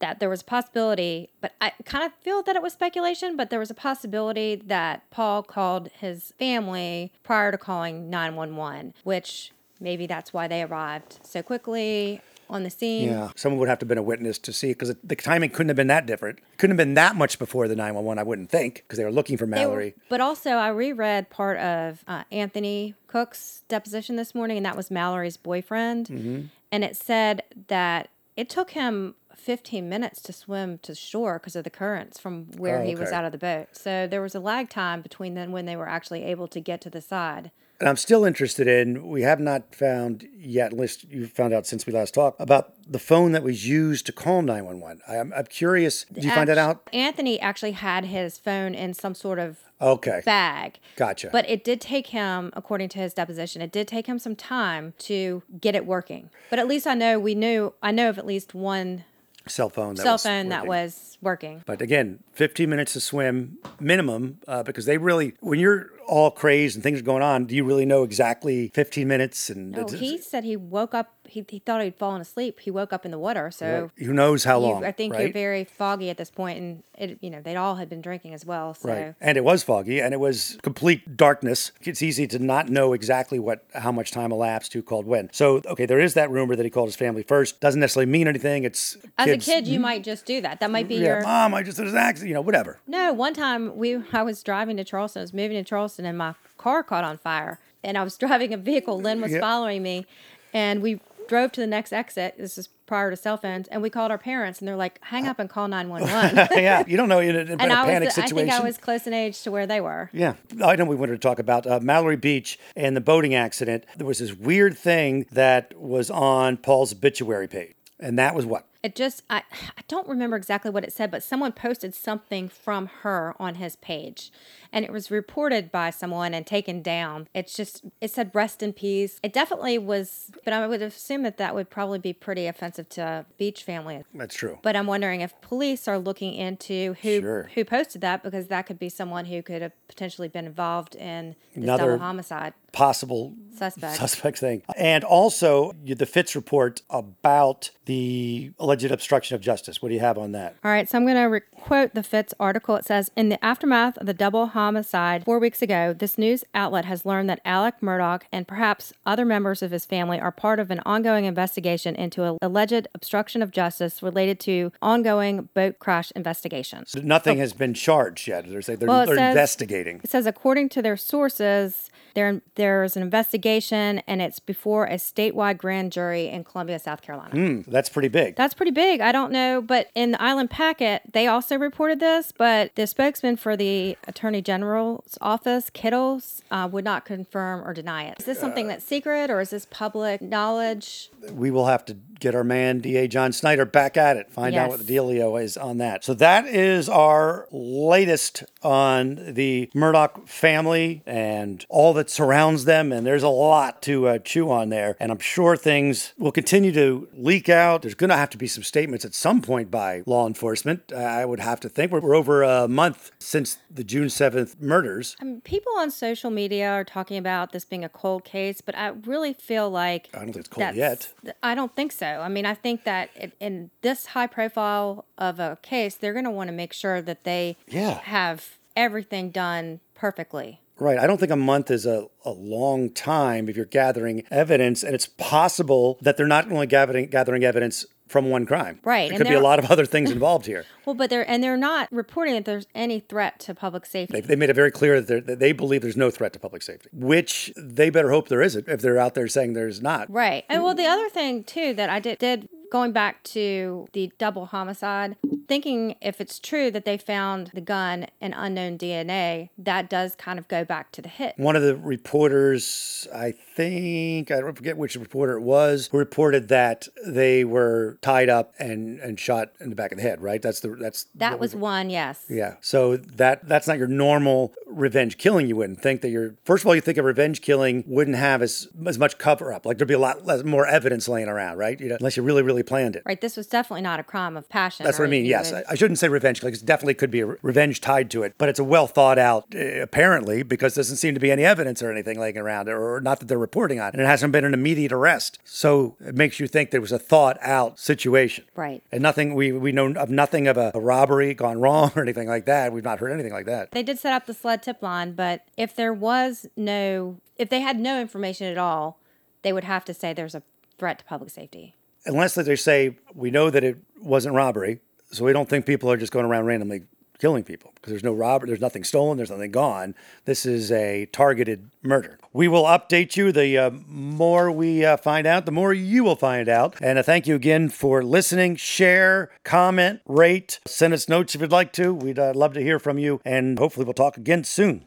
that 0.00 0.18
there 0.18 0.28
was 0.28 0.42
a 0.42 0.44
possibility, 0.44 1.30
but 1.40 1.52
I 1.60 1.72
kind 1.84 2.04
of 2.04 2.12
feel 2.22 2.42
that 2.42 2.56
it 2.56 2.62
was 2.62 2.72
speculation, 2.72 3.36
but 3.36 3.50
there 3.50 3.58
was 3.58 3.70
a 3.70 3.74
possibility 3.74 4.56
that 4.56 5.08
Paul 5.10 5.42
called 5.42 5.88
his 5.88 6.34
family 6.38 7.12
prior 7.22 7.50
to 7.50 7.58
calling 7.58 8.10
911, 8.10 8.94
which 9.04 9.52
maybe 9.78 10.06
that's 10.06 10.32
why 10.32 10.48
they 10.48 10.62
arrived 10.62 11.20
so 11.22 11.42
quickly 11.42 12.20
on 12.50 12.62
the 12.64 12.70
scene. 12.70 13.08
Yeah, 13.08 13.30
someone 13.36 13.58
would 13.60 13.68
have 13.68 13.78
to 13.78 13.84
have 13.84 13.88
been 13.88 13.98
a 13.98 14.02
witness 14.02 14.38
to 14.40 14.52
see 14.52 14.70
it 14.70 14.78
because 14.78 14.94
the 15.02 15.16
timing 15.16 15.50
couldn't 15.50 15.68
have 15.68 15.76
been 15.76 15.86
that 15.86 16.06
different. 16.06 16.38
Couldn't 16.58 16.72
have 16.78 16.86
been 16.86 16.94
that 16.94 17.16
much 17.16 17.38
before 17.38 17.68
the 17.68 17.76
911, 17.76 18.18
I 18.18 18.22
wouldn't 18.22 18.50
think, 18.50 18.76
because 18.86 18.98
they 18.98 19.04
were 19.04 19.12
looking 19.12 19.36
for 19.36 19.46
They 19.46 19.64
were- 19.66 19.68
Mallory. 19.68 19.94
but 20.08 20.20
also, 20.20 20.50
I 20.52 20.68
reread 20.68 21.30
part 21.30 21.58
of 21.58 22.04
uh, 22.06 22.24
Anthony 22.32 22.94
Cook's 23.06 23.62
deposition 23.68 24.16
this 24.16 24.34
morning, 24.34 24.56
and 24.56 24.66
that 24.66 24.76
was 24.76 24.90
Mallory's 24.90 25.36
boyfriend. 25.36 26.06
Mm-hmm. 26.08 26.40
And 26.72 26.84
it 26.84 26.96
said 26.96 27.42
that 27.68 28.10
it 28.36 28.48
took 28.48 28.70
him 28.70 29.14
15 29.36 29.88
minutes 29.88 30.20
to 30.22 30.32
swim 30.32 30.78
to 30.82 30.94
shore 30.94 31.38
because 31.38 31.56
of 31.56 31.64
the 31.64 31.70
currents 31.70 32.18
from 32.20 32.46
where 32.58 32.80
Oh, 32.80 32.84
he 32.84 32.94
was 32.94 33.10
out 33.10 33.24
of 33.24 33.32
the 33.32 33.38
boat. 33.38 33.68
So 33.72 34.06
there 34.06 34.20
was 34.20 34.34
a 34.34 34.40
lag 34.40 34.68
time 34.68 35.00
between 35.00 35.34
then 35.34 35.50
when 35.50 35.64
they 35.66 35.76
were 35.76 35.88
actually 35.88 36.24
able 36.24 36.46
to 36.48 36.60
get 36.60 36.80
to 36.82 36.90
the 36.90 37.00
side 37.00 37.50
And 37.80 37.88
I'm 37.88 37.96
still 37.96 38.26
interested 38.26 38.68
in, 38.68 39.08
we 39.08 39.22
have 39.22 39.40
not 39.40 39.74
found 39.74 40.28
yet, 40.36 40.72
unless 40.72 41.02
you 41.04 41.26
found 41.26 41.54
out 41.54 41.66
since 41.66 41.86
we 41.86 41.94
last 41.94 42.12
talked, 42.12 42.38
about 42.38 42.74
the 42.86 42.98
phone 42.98 43.32
that 43.32 43.42
was 43.42 43.66
used 43.66 44.04
to 44.06 44.12
call 44.12 44.42
911. 44.42 45.00
I'm, 45.08 45.32
I'm 45.34 45.46
curious. 45.46 46.04
Did 46.12 46.24
you 46.24 46.30
find 46.30 46.46
that 46.50 46.58
out? 46.58 46.88
Anthony 46.92 47.40
actually 47.40 47.72
had 47.72 48.04
his 48.04 48.36
phone 48.36 48.74
in 48.74 48.92
some 48.92 49.14
sort 49.14 49.38
of 49.38 49.56
Okay. 49.80 50.20
bag. 50.26 50.78
Gotcha. 50.96 51.30
But 51.32 51.48
it 51.48 51.64
did 51.64 51.80
take 51.80 52.08
him, 52.08 52.52
according 52.54 52.90
to 52.90 52.98
his 52.98 53.14
deposition, 53.14 53.62
it 53.62 53.72
did 53.72 53.88
take 53.88 54.06
him 54.06 54.18
some 54.18 54.36
time 54.36 54.92
to 54.98 55.42
get 55.58 55.74
it 55.74 55.86
working. 55.86 56.28
But 56.50 56.58
at 56.58 56.68
least 56.68 56.86
I 56.86 56.92
know 56.92 57.18
we 57.18 57.34
knew 57.34 57.72
I 57.82 57.92
know 57.92 58.10
of 58.10 58.18
at 58.18 58.26
least 58.26 58.52
one 58.54 59.04
Cell 59.48 59.70
phone. 59.70 59.94
That 59.94 60.02
cell 60.02 60.12
was 60.14 60.22
phone 60.22 60.48
that 60.50 60.66
working. 60.66 60.84
was 60.84 61.18
working. 61.22 61.62
But 61.64 61.80
again, 61.80 62.22
15 62.34 62.68
minutes 62.68 62.92
to 62.92 63.00
swim 63.00 63.56
minimum, 63.80 64.38
uh, 64.46 64.62
because 64.62 64.84
they 64.84 64.98
really, 64.98 65.32
when 65.40 65.58
you're 65.58 65.90
all 66.06 66.30
crazed 66.30 66.76
and 66.76 66.82
things 66.82 67.00
are 67.00 67.04
going 67.04 67.22
on, 67.22 67.46
do 67.46 67.54
you 67.54 67.64
really 67.64 67.86
know 67.86 68.02
exactly 68.02 68.68
15 68.74 69.06
minutes? 69.06 69.50
And 69.50 69.72
No, 69.72 69.86
he 69.86 70.18
said 70.18 70.44
he 70.44 70.56
woke 70.56 70.94
up. 70.94 71.14
He, 71.26 71.44
he 71.48 71.60
thought 71.60 71.82
he'd 71.82 71.94
fallen 71.94 72.20
asleep. 72.20 72.60
He 72.60 72.70
woke 72.70 72.92
up 72.92 73.04
in 73.04 73.12
the 73.12 73.18
water. 73.18 73.50
So 73.50 73.90
who 73.96 74.12
knows 74.12 74.44
how 74.44 74.60
you- 74.60 74.66
long? 74.66 74.84
I 74.84 74.92
think 74.92 75.14
right? 75.14 75.22
you're 75.22 75.32
very 75.32 75.64
foggy 75.64 76.10
at 76.10 76.16
this 76.16 76.30
point, 76.30 76.58
and 76.58 76.82
it, 76.98 77.18
you 77.20 77.30
know, 77.30 77.40
they 77.40 77.56
all 77.56 77.76
had 77.76 77.88
been 77.88 78.00
drinking 78.00 78.34
as 78.34 78.44
well. 78.44 78.74
So 78.74 78.88
Right. 78.88 79.14
And 79.20 79.38
it 79.38 79.44
was 79.44 79.62
foggy 79.62 80.00
and 80.00 80.12
it 80.12 80.20
was 80.20 80.58
complete 80.62 81.16
darkness. 81.16 81.72
It's 81.82 82.02
easy 82.02 82.26
to 82.28 82.38
not 82.38 82.68
know 82.68 82.92
exactly 82.92 83.38
what 83.38 83.64
how 83.74 83.92
much 83.92 84.10
time 84.10 84.32
elapsed, 84.32 84.72
who 84.72 84.82
called 84.82 85.06
when. 85.06 85.30
So 85.32 85.62
okay, 85.66 85.86
there 85.86 86.00
is 86.00 86.14
that 86.14 86.30
rumor 86.30 86.56
that 86.56 86.64
he 86.64 86.70
called 86.70 86.88
his 86.88 86.96
family 86.96 87.22
first. 87.22 87.60
Doesn't 87.60 87.80
necessarily 87.80 88.10
mean 88.10 88.28
anything. 88.28 88.64
It's 88.64 88.96
as 89.18 89.26
kids, 89.26 89.48
a 89.48 89.50
kid, 89.50 89.66
you 89.66 89.74
mm-hmm. 89.74 89.82
might 89.82 90.04
just 90.04 90.26
do 90.26 90.40
that. 90.40 90.60
That 90.60 90.70
might 90.70 90.88
be 90.88 90.96
Yeah, 90.96 91.00
your 91.00 91.22
mom, 91.22 91.54
I 91.54 91.62
just 91.62 91.78
did 91.78 91.86
an 91.86 91.96
accident, 91.96 92.28
you 92.28 92.34
know, 92.34 92.40
whatever. 92.40 92.80
No, 92.86 93.12
one 93.12 93.34
time 93.34 93.76
we 93.76 94.02
I 94.12 94.22
was 94.22 94.42
driving 94.42 94.76
to 94.76 94.84
Charleston. 94.84 95.20
I 95.20 95.22
was 95.22 95.32
moving 95.32 95.56
to 95.56 95.64
Charleston, 95.64 95.89
and 95.98 96.16
my 96.16 96.34
car 96.58 96.82
caught 96.82 97.04
on 97.04 97.18
fire. 97.18 97.58
And 97.82 97.96
I 97.98 98.04
was 98.04 98.16
driving 98.24 98.52
a 98.52 98.56
vehicle. 98.56 99.00
Lynn 99.00 99.20
was 99.20 99.32
Yep. 99.32 99.40
following 99.40 99.82
me, 99.82 100.06
and 100.52 100.82
we 100.82 101.00
drove 101.28 101.52
to 101.52 101.60
the 101.60 101.66
next 101.66 101.92
exit. 101.92 102.34
This 102.38 102.58
is 102.58 102.68
prior 102.86 103.08
to 103.10 103.16
cell 103.16 103.36
phones, 103.36 103.68
and 103.68 103.80
we 103.82 103.88
called 103.88 104.10
our 104.10 104.18
parents, 104.18 104.58
and 104.58 104.66
they're 104.66 104.74
like, 104.76 104.98
"Hang 105.04 105.26
up 105.28 105.38
and 105.38 105.48
call 105.48 105.68
911." 105.68 106.48
yeah, 106.62 106.82
you 106.88 106.96
don't 106.96 107.08
know 107.08 107.20
in 107.20 107.36
a, 107.36 107.38
in 107.38 107.50
a 107.52 107.62
and 107.62 107.72
I 107.72 107.84
panic 107.86 108.08
was, 108.08 108.18
I 108.18 108.26
think 108.26 108.50
I 108.50 108.60
was 108.60 108.76
close 108.78 109.06
in 109.06 109.14
age 109.14 109.40
to 109.42 109.50
where 109.52 109.66
they 109.66 109.80
were. 109.80 110.10
Yeah, 110.12 110.34
item 110.62 110.88
we 110.88 110.96
wanted 110.96 111.12
to 111.12 111.18
talk 111.18 111.38
about 111.38 111.66
uh, 111.66 111.78
Mallory 111.80 112.16
Beach 112.16 112.58
and 112.76 112.96
the 112.96 113.00
boating 113.00 113.32
accident. 113.34 113.84
There 113.96 114.06
was 114.06 114.18
this 114.18 114.32
weird 114.34 114.76
thing 114.76 115.26
that 115.30 115.78
was 115.78 116.10
on 116.10 116.56
Paul's 116.56 116.92
obituary 116.92 117.46
page, 117.46 117.74
and 118.00 118.18
that 118.18 118.34
was 118.34 118.44
what? 118.44 118.66
It 118.82 118.96
just 118.96 119.22
I 119.28 119.42
I 119.76 119.82
don't 119.88 120.08
remember 120.08 120.36
exactly 120.36 120.70
what 120.70 120.84
it 120.84 120.92
said, 120.92 121.10
but 121.10 121.22
someone 121.22 121.52
posted 121.52 121.94
something 121.94 122.48
from 122.48 122.86
her 123.02 123.34
on 123.38 123.56
his 123.56 123.76
page. 123.76 124.32
And 124.72 124.84
it 124.84 124.92
was 124.92 125.10
reported 125.10 125.70
by 125.72 125.90
someone 125.90 126.32
and 126.32 126.46
taken 126.46 126.80
down. 126.80 127.28
It's 127.34 127.54
just 127.56 127.84
it 128.00 128.10
said 128.10 128.30
rest 128.32 128.62
in 128.62 128.72
peace. 128.72 129.18
It 129.22 129.32
definitely 129.32 129.76
was, 129.78 130.30
but 130.44 130.52
I 130.54 130.66
would 130.66 130.80
assume 130.80 131.22
that 131.24 131.36
that 131.38 131.54
would 131.54 131.68
probably 131.68 131.98
be 131.98 132.12
pretty 132.12 132.46
offensive 132.46 132.88
to 132.90 133.02
a 133.02 133.26
beach 133.36 133.64
family. 133.64 134.04
That's 134.14 134.34
true. 134.34 134.58
But 134.62 134.76
I'm 134.76 134.86
wondering 134.86 135.20
if 135.20 135.38
police 135.42 135.86
are 135.88 135.98
looking 135.98 136.32
into 136.34 136.94
who 137.02 137.20
Sure. 137.20 137.50
who 137.54 137.64
posted 137.64 138.00
that 138.02 138.22
because 138.22 138.46
that 138.46 138.62
could 138.66 138.78
be 138.78 138.88
someone 138.88 139.26
who 139.26 139.42
could 139.42 139.60
have 139.60 139.72
potentially 139.88 140.28
been 140.28 140.46
involved 140.46 140.94
in 140.94 141.34
this 141.54 141.64
Another- 141.64 141.84
double 141.92 141.98
homicide 141.98 142.54
Possible 142.72 143.34
suspect. 143.56 143.96
suspect 143.96 144.38
thing. 144.38 144.62
And 144.76 145.04
also 145.04 145.72
the 145.84 146.06
Fitz 146.06 146.34
report 146.34 146.82
about 146.90 147.70
the 147.84 148.52
alleged 148.58 148.90
obstruction 148.90 149.34
of 149.34 149.40
justice. 149.40 149.82
What 149.82 149.88
do 149.88 149.94
you 149.94 150.00
have 150.00 150.16
on 150.16 150.32
that? 150.32 150.56
All 150.64 150.70
right, 150.70 150.88
so 150.88 150.96
I'm 150.96 151.04
going 151.04 151.16
to 151.16 151.24
re- 151.24 151.40
quote 151.56 151.94
the 151.94 152.02
Fitz 152.02 152.32
article. 152.40 152.76
It 152.76 152.86
says 152.86 153.10
In 153.16 153.28
the 153.28 153.44
aftermath 153.44 153.98
of 153.98 154.06
the 154.06 154.14
double 154.14 154.46
homicide 154.48 155.24
four 155.24 155.38
weeks 155.38 155.60
ago, 155.60 155.92
this 155.92 156.16
news 156.16 156.44
outlet 156.54 156.84
has 156.86 157.04
learned 157.04 157.28
that 157.30 157.40
Alec 157.44 157.80
Murdaugh 157.82 158.22
and 158.32 158.46
perhaps 158.48 158.92
other 159.04 159.24
members 159.24 159.62
of 159.62 159.70
his 159.72 159.84
family 159.84 160.18
are 160.20 160.32
part 160.32 160.58
of 160.58 160.70
an 160.70 160.80
ongoing 160.86 161.24
investigation 161.24 161.94
into 161.96 162.22
an 162.22 162.38
alleged 162.40 162.86
obstruction 162.94 163.42
of 163.42 163.50
justice 163.50 164.02
related 164.02 164.40
to 164.40 164.72
ongoing 164.80 165.48
boat 165.54 165.78
crash 165.78 166.10
investigations. 166.12 166.94
Nothing 166.96 167.38
has 167.38 167.52
been 167.52 167.74
charged 167.74 168.28
yet. 168.28 168.48
They're 168.48 168.62
saying 168.62 168.78
they're, 168.78 168.88
Well, 168.88 169.06
they're 169.06 169.16
says- 169.16 169.30
investigating. 169.32 170.00
It 170.02 170.10
says, 170.10 170.26
according 170.26 170.68
to 170.70 170.82
their 170.82 170.96
sources, 170.96 171.89
there 172.14 172.40
there's 172.54 172.96
an 172.96 173.02
investigation 173.02 174.00
and 174.06 174.20
it's 174.22 174.38
before 174.38 174.86
a 174.86 174.94
statewide 174.94 175.58
grand 175.58 175.92
jury 175.92 176.28
in 176.28 176.44
Columbia, 176.44 176.78
South 176.78 177.02
Carolina. 177.02 177.30
Hmm, 177.30 177.70
that's 177.70 177.88
pretty 177.88 178.08
big. 178.08 178.36
That's 178.36 178.54
pretty 178.54 178.72
big. 178.72 179.00
I 179.00 179.12
don't 179.12 179.32
know, 179.32 179.60
but 179.60 179.90
in 179.94 180.12
the 180.12 180.22
Island 180.22 180.50
Packet, 180.50 181.02
they 181.12 181.26
also 181.26 181.56
reported 181.58 182.00
this, 182.00 182.32
but 182.32 182.74
the 182.74 182.86
spokesman 182.86 183.36
for 183.36 183.56
the 183.56 183.96
Attorney 184.06 184.42
General's 184.42 185.18
office, 185.20 185.70
Kittles, 185.70 186.42
uh, 186.50 186.68
would 186.70 186.84
not 186.84 187.04
confirm 187.04 187.66
or 187.66 187.72
deny 187.72 188.04
it. 188.04 188.18
Is 188.20 188.26
this 188.26 188.40
something 188.40 188.68
that's 188.68 188.84
secret 188.84 189.30
or 189.30 189.40
is 189.40 189.50
this 189.50 189.66
public 189.70 190.20
knowledge? 190.20 191.10
we 191.32 191.50
will 191.50 191.66
have 191.66 191.84
to 191.86 191.96
get 192.20 192.34
our 192.34 192.44
man 192.44 192.78
DA 192.80 193.08
John 193.08 193.32
Snyder 193.32 193.64
back 193.64 193.96
at 193.96 194.16
it, 194.16 194.30
find 194.30 194.54
out 194.54 194.68
what 194.68 194.86
the 194.86 194.96
dealio 194.96 195.42
is 195.42 195.56
on 195.56 195.78
that. 195.78 196.04
So 196.04 196.14
that 196.14 196.46
is 196.46 196.88
our 196.88 197.48
latest 197.50 198.44
on 198.62 199.34
the 199.34 199.70
Murdaugh 199.74 200.28
family 200.28 201.02
and 201.06 201.64
all 201.68 201.92
that 201.94 202.10
surrounds 202.10 202.64
them. 202.64 202.92
And 202.92 203.06
there's 203.06 203.22
a 203.22 203.28
lot 203.28 203.82
to 203.82 204.08
uh, 204.08 204.18
chew 204.18 204.50
on 204.50 204.68
there. 204.68 204.96
And 205.00 205.10
I'm 205.10 205.18
sure 205.18 205.56
things 205.56 206.12
will 206.18 206.32
continue 206.32 206.72
to 206.72 207.08
leak 207.14 207.48
out. 207.48 207.82
There's 207.82 207.94
going 207.94 208.10
to 208.10 208.16
have 208.16 208.30
to 208.30 208.38
be 208.38 208.46
some 208.46 208.62
statements 208.62 209.04
at 209.04 209.14
some 209.14 209.40
point 209.40 209.70
by 209.70 210.02
law 210.06 210.26
enforcement. 210.26 210.92
I 210.92 211.24
would 211.24 211.40
have 211.40 211.60
to 211.60 211.68
think 211.68 211.92
we're, 211.92 212.00
we're 212.00 212.14
over 212.14 212.42
a 212.42 212.68
month 212.68 213.12
since 213.18 213.58
the 213.70 213.84
June 213.84 214.08
7th 214.08 214.60
murders. 214.60 215.16
People 215.44 215.72
on 215.78 215.90
social 215.90 216.30
media 216.30 216.70
are 216.70 216.84
talking 216.84 217.16
about 217.16 217.52
this 217.52 217.64
being 217.64 217.84
a 217.84 217.88
cold 217.88 218.24
case, 218.24 218.60
but 218.60 218.76
I 218.76 218.88
really 218.88 219.32
feel 219.32 219.70
like 219.70 220.08
I 220.12 220.18
don't 220.18 220.26
think 220.26 220.36
it's 220.36 220.48
cold 220.48 220.74
yet. 220.74 221.12
I 221.42 221.54
don't 221.54 221.74
think 221.74 221.92
so. 221.92 222.09
I 222.18 222.28
mean, 222.28 222.46
I 222.46 222.54
think 222.54 222.84
that 222.84 223.10
in 223.40 223.70
this 223.82 224.06
high 224.06 224.26
profile 224.26 225.04
of 225.18 225.38
a 225.38 225.58
case, 225.62 225.94
they're 225.94 226.12
going 226.12 226.24
to 226.24 226.30
want 226.30 226.48
to 226.48 226.52
make 226.52 226.72
sure 226.72 227.00
that 227.02 227.24
they 227.24 227.56
Yeah. 227.68 228.00
have 228.00 228.56
everything 228.76 229.30
done 229.30 229.80
perfectly. 229.94 230.60
Right. 230.78 230.98
I 230.98 231.06
don't 231.06 231.18
think 231.20 231.30
a 231.30 231.36
month 231.36 231.70
is 231.70 231.84
a, 231.84 232.06
a 232.24 232.30
long 232.30 232.88
time 232.90 233.50
if 233.50 233.56
you're 233.56 233.66
gathering 233.66 234.22
evidence, 234.30 234.82
and 234.82 234.94
it's 234.94 235.06
possible 235.06 235.98
that 236.00 236.16
they're 236.16 236.26
not 236.26 236.50
only 236.50 236.66
gathering 236.66 237.06
gathering 237.10 237.44
evidence 237.44 237.84
from 238.10 238.28
one 238.28 238.44
crime. 238.44 238.80
Right, 238.84 239.08
There 239.08 239.16
and 239.16 239.18
could 239.18 239.28
be 239.28 239.34
a 239.34 239.40
lot 239.40 239.58
of 239.58 239.70
other 239.70 239.86
things 239.86 240.10
involved 240.18 240.46
here. 240.46 240.64
Well, 240.84 240.94
but 240.94 241.10
they're 241.10 241.28
and 241.30 241.42
they're 241.42 241.56
not 241.56 241.88
reporting 241.92 242.34
that 242.34 242.44
there's 242.44 242.66
any 242.74 243.00
threat 243.00 243.38
to 243.40 243.54
public 243.54 243.86
safety. 243.86 244.20
They, 244.20 244.26
they 244.26 244.36
made 244.36 244.50
it 244.50 244.54
very 244.54 244.72
clear 244.72 245.00
that, 245.00 245.26
that 245.26 245.38
they 245.38 245.52
believe 245.52 245.82
there's 245.82 245.96
no 245.96 246.10
threat 246.10 246.32
to 246.32 246.38
public 246.40 246.62
safety, 246.62 246.88
which 246.92 247.52
they 247.56 247.88
better 247.88 248.10
hope 248.10 248.28
there 248.28 248.42
isn't 248.42 248.68
if 248.68 248.80
they're 248.80 248.98
out 248.98 249.14
there 249.14 249.28
saying 249.28 249.52
there's 249.52 249.80
not. 249.80 250.10
Right. 250.10 250.44
And 250.48 250.62
well, 250.64 250.74
the 250.74 250.86
other 250.86 251.08
thing 251.08 251.44
too 251.44 251.72
that 251.74 251.88
I 251.88 252.00
did 252.00 252.18
did 252.18 252.48
going 252.72 252.92
back 252.92 253.22
to 253.24 253.86
the 253.92 254.12
double 254.18 254.46
homicide, 254.46 255.16
thinking 255.50 255.96
if 256.00 256.20
it's 256.20 256.38
true 256.38 256.70
that 256.70 256.84
they 256.84 256.96
found 256.96 257.50
the 257.52 257.60
gun 257.60 258.06
and 258.20 258.32
unknown 258.36 258.78
DNA, 258.78 259.48
that 259.58 259.90
does 259.90 260.14
kind 260.14 260.38
of 260.38 260.46
go 260.46 260.64
back 260.64 260.92
to 260.92 261.02
the 261.02 261.08
hit. 261.08 261.34
One 261.38 261.56
of 261.56 261.62
the 261.62 261.74
reporters, 261.74 263.08
I 263.12 263.32
think, 263.32 264.30
I 264.30 264.40
don't 264.40 264.54
forget 264.54 264.76
which 264.76 264.94
reporter 264.94 265.36
it 265.36 265.40
was, 265.40 265.88
who 265.90 265.98
reported 265.98 266.46
that 266.50 266.86
they 267.04 267.44
were 267.44 267.98
tied 268.00 268.28
up 268.28 268.54
and, 268.60 269.00
and 269.00 269.18
shot 269.18 269.50
in 269.58 269.70
the 269.70 269.74
back 269.74 269.90
of 269.90 269.98
the 269.98 270.02
head, 270.02 270.20
right? 270.20 270.40
That's 270.40 270.60
the 270.60 270.68
that's 270.68 271.06
That 271.16 271.40
was 271.40 271.56
one, 271.56 271.90
yes. 271.90 272.26
Yeah. 272.28 272.54
So 272.60 272.96
that 272.96 273.48
that's 273.48 273.66
not 273.66 273.76
your 273.76 273.88
normal 273.88 274.54
revenge 274.68 275.18
killing. 275.18 275.48
You 275.48 275.56
wouldn't 275.56 275.82
think 275.82 276.02
that 276.02 276.10
you're 276.10 276.36
first 276.44 276.62
of 276.62 276.68
all, 276.68 276.76
you 276.76 276.80
think 276.80 276.96
a 276.96 277.02
revenge 277.02 277.42
killing 277.42 277.82
wouldn't 277.88 278.16
have 278.16 278.40
as 278.40 278.68
as 278.86 279.00
much 279.00 279.18
cover 279.18 279.52
up. 279.52 279.66
Like 279.66 279.78
there'd 279.78 279.88
be 279.88 279.94
a 279.94 279.98
lot 279.98 280.24
less 280.24 280.44
more 280.44 280.64
evidence 280.64 281.08
laying 281.08 281.28
around, 281.28 281.58
right? 281.58 281.80
You 281.80 281.88
know, 281.88 281.96
unless 281.96 282.16
you 282.16 282.22
really, 282.22 282.42
really 282.42 282.62
planned 282.62 282.94
it. 282.94 283.02
Right. 283.04 283.20
This 283.20 283.36
was 283.36 283.48
definitely 283.48 283.82
not 283.82 283.98
a 283.98 284.04
crime 284.04 284.36
of 284.36 284.48
passion. 284.48 284.84
That's 284.84 285.00
what 285.00 285.06
I 285.06 285.10
mean. 285.10 285.24
you 285.24 285.39
Yes, 285.48 285.52
I, 285.52 285.72
I 285.72 285.74
shouldn't 285.74 285.98
say 285.98 286.08
revenge 286.08 286.40
because 286.40 286.62
It 286.62 286.66
definitely 286.66 286.94
could 286.94 287.10
be 287.10 287.20
a 287.20 287.26
re- 287.26 287.36
revenge 287.42 287.80
tied 287.80 288.10
to 288.12 288.22
it, 288.22 288.34
but 288.38 288.48
it's 288.48 288.58
a 288.58 288.64
well 288.64 288.86
thought 288.86 289.18
out, 289.18 289.46
uh, 289.54 289.80
apparently, 289.80 290.42
because 290.42 290.74
there 290.74 290.82
doesn't 290.82 290.96
seem 290.96 291.14
to 291.14 291.20
be 291.20 291.30
any 291.30 291.44
evidence 291.44 291.82
or 291.82 291.90
anything 291.90 292.18
laying 292.18 292.38
around, 292.38 292.68
or 292.68 293.00
not 293.00 293.20
that 293.20 293.26
they're 293.26 293.38
reporting 293.38 293.80
on, 293.80 293.92
and 293.92 294.00
it 294.00 294.06
hasn't 294.06 294.32
been 294.32 294.44
an 294.44 294.54
immediate 294.54 294.92
arrest. 294.92 295.38
So 295.44 295.96
it 296.00 296.14
makes 296.14 296.40
you 296.40 296.46
think 296.46 296.70
there 296.70 296.80
was 296.80 296.92
a 296.92 296.98
thought 296.98 297.38
out 297.42 297.78
situation. 297.78 298.44
Right. 298.56 298.82
And 298.92 299.02
nothing. 299.02 299.34
We 299.34 299.52
we 299.52 299.72
know 299.72 299.92
of 299.92 300.10
nothing 300.10 300.48
of 300.48 300.56
a, 300.56 300.72
a 300.74 300.80
robbery 300.80 301.34
gone 301.34 301.60
wrong 301.60 301.92
or 301.96 302.02
anything 302.02 302.28
like 302.28 302.46
that. 302.46 302.72
We've 302.72 302.84
not 302.84 302.98
heard 303.00 303.12
anything 303.12 303.32
like 303.32 303.46
that. 303.46 303.70
They 303.70 303.82
did 303.82 303.98
set 303.98 304.12
up 304.12 304.26
the 304.26 304.34
SLED 304.34 304.62
tip 304.62 304.82
line, 304.82 305.12
but 305.12 305.44
if 305.56 305.74
there 305.74 305.92
was 305.92 306.46
no, 306.56 307.16
if 307.36 307.48
they 307.48 307.60
had 307.60 307.78
no 307.78 308.00
information 308.00 308.46
at 308.46 308.58
all, 308.58 308.98
they 309.42 309.52
would 309.52 309.64
have 309.64 309.84
to 309.86 309.94
say 309.94 310.12
there's 310.12 310.34
a 310.34 310.42
threat 310.78 310.98
to 310.98 311.04
public 311.04 311.30
safety. 311.30 311.74
unless 312.06 312.34
they 312.34 312.56
say 312.56 312.96
we 313.14 313.30
know 313.30 313.50
that 313.50 313.62
it 313.62 313.76
wasn't 314.00 314.34
robbery, 314.34 314.80
so 315.10 315.24
we 315.24 315.32
don't 315.32 315.48
think 315.48 315.66
people 315.66 315.90
are 315.90 315.96
just 315.96 316.12
going 316.12 316.26
around 316.26 316.46
randomly 316.46 316.82
killing 317.20 317.44
people 317.44 317.70
because 317.74 317.90
there's 317.90 318.02
no 318.02 318.14
robbery, 318.14 318.48
there's 318.48 318.60
nothing 318.60 318.82
stolen, 318.82 319.16
there's 319.16 319.30
nothing 319.30 319.50
gone. 319.50 319.94
This 320.24 320.46
is 320.46 320.72
a 320.72 321.06
targeted 321.06 321.70
murder. 321.82 322.18
We 322.32 322.48
will 322.48 322.64
update 322.64 323.16
you. 323.16 323.30
The 323.30 323.58
uh, 323.58 323.70
more 323.86 324.50
we 324.50 324.84
uh, 324.84 324.96
find 324.96 325.26
out, 325.26 325.46
the 325.46 325.52
more 325.52 325.72
you 325.72 326.02
will 326.02 326.16
find 326.16 326.48
out. 326.48 326.76
And 326.80 327.04
thank 327.04 327.26
you 327.26 327.34
again 327.34 327.68
for 327.68 328.02
listening. 328.02 328.56
Share, 328.56 329.30
comment, 329.44 330.00
rate, 330.06 330.60
send 330.66 330.94
us 330.94 331.08
notes 331.08 331.34
if 331.34 331.40
you'd 331.40 331.52
like 331.52 331.72
to. 331.74 331.94
We'd 331.94 332.18
uh, 332.18 332.32
love 332.34 332.54
to 332.54 332.62
hear 332.62 332.78
from 332.78 332.98
you, 332.98 333.20
and 333.24 333.58
hopefully 333.58 333.84
we'll 333.84 333.94
talk 333.94 334.16
again 334.16 334.44
soon. 334.44 334.86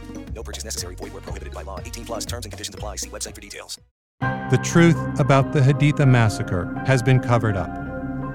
No 0.41 0.43
purchase 0.43 0.63
necessary. 0.63 0.95
Void 0.95 1.13
where 1.13 1.21
prohibited 1.21 1.53
by 1.53 1.61
law. 1.61 1.79
18 1.79 2.03
plus 2.03 2.25
terms 2.25 2.45
and 2.47 2.51
conditions 2.51 2.73
apply. 2.73 2.95
See 2.95 3.09
website 3.09 3.35
for 3.35 3.41
details. 3.41 3.79
The 4.21 4.59
truth 4.63 4.97
about 5.19 5.53
the 5.53 5.59
Haditha 5.59 6.07
massacre 6.07 6.73
has 6.87 7.03
been 7.03 7.19
covered 7.19 7.55
up, 7.55 7.69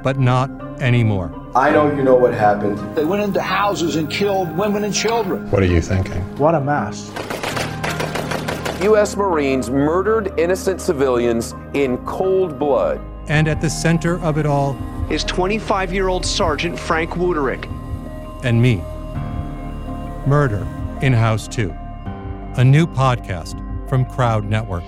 but 0.04 0.16
not 0.20 0.48
anymore. 0.80 1.34
I 1.56 1.72
know 1.72 1.92
you 1.92 2.04
know 2.04 2.14
what 2.14 2.32
happened. 2.32 2.78
They 2.96 3.04
went 3.04 3.24
into 3.24 3.42
houses 3.42 3.96
and 3.96 4.08
killed 4.08 4.56
women 4.56 4.84
and 4.84 4.94
children. 4.94 5.50
What 5.50 5.64
are 5.64 5.66
you 5.66 5.80
thinking? 5.80 6.22
What 6.38 6.54
a 6.54 6.60
mess. 6.60 7.10
U.S. 8.84 9.16
Marines 9.16 9.68
murdered 9.68 10.32
innocent 10.38 10.80
civilians 10.80 11.56
in 11.74 11.98
cold 12.06 12.56
blood. 12.56 13.00
And 13.26 13.48
at 13.48 13.60
the 13.60 13.70
center 13.70 14.20
of 14.20 14.38
it 14.38 14.46
all 14.46 14.78
is 15.10 15.24
25 15.24 15.92
year 15.92 16.06
old 16.06 16.24
Sergeant 16.24 16.78
Frank 16.78 17.14
Wuterich. 17.14 17.64
and 18.44 18.62
me. 18.62 18.76
Murder 20.24 20.64
in 21.02 21.12
House 21.12 21.46
2, 21.48 21.74
a 22.58 22.64
new 22.64 22.86
podcast 22.86 23.54
from 23.86 24.06
Crowd 24.06 24.44
Network. 24.44 24.82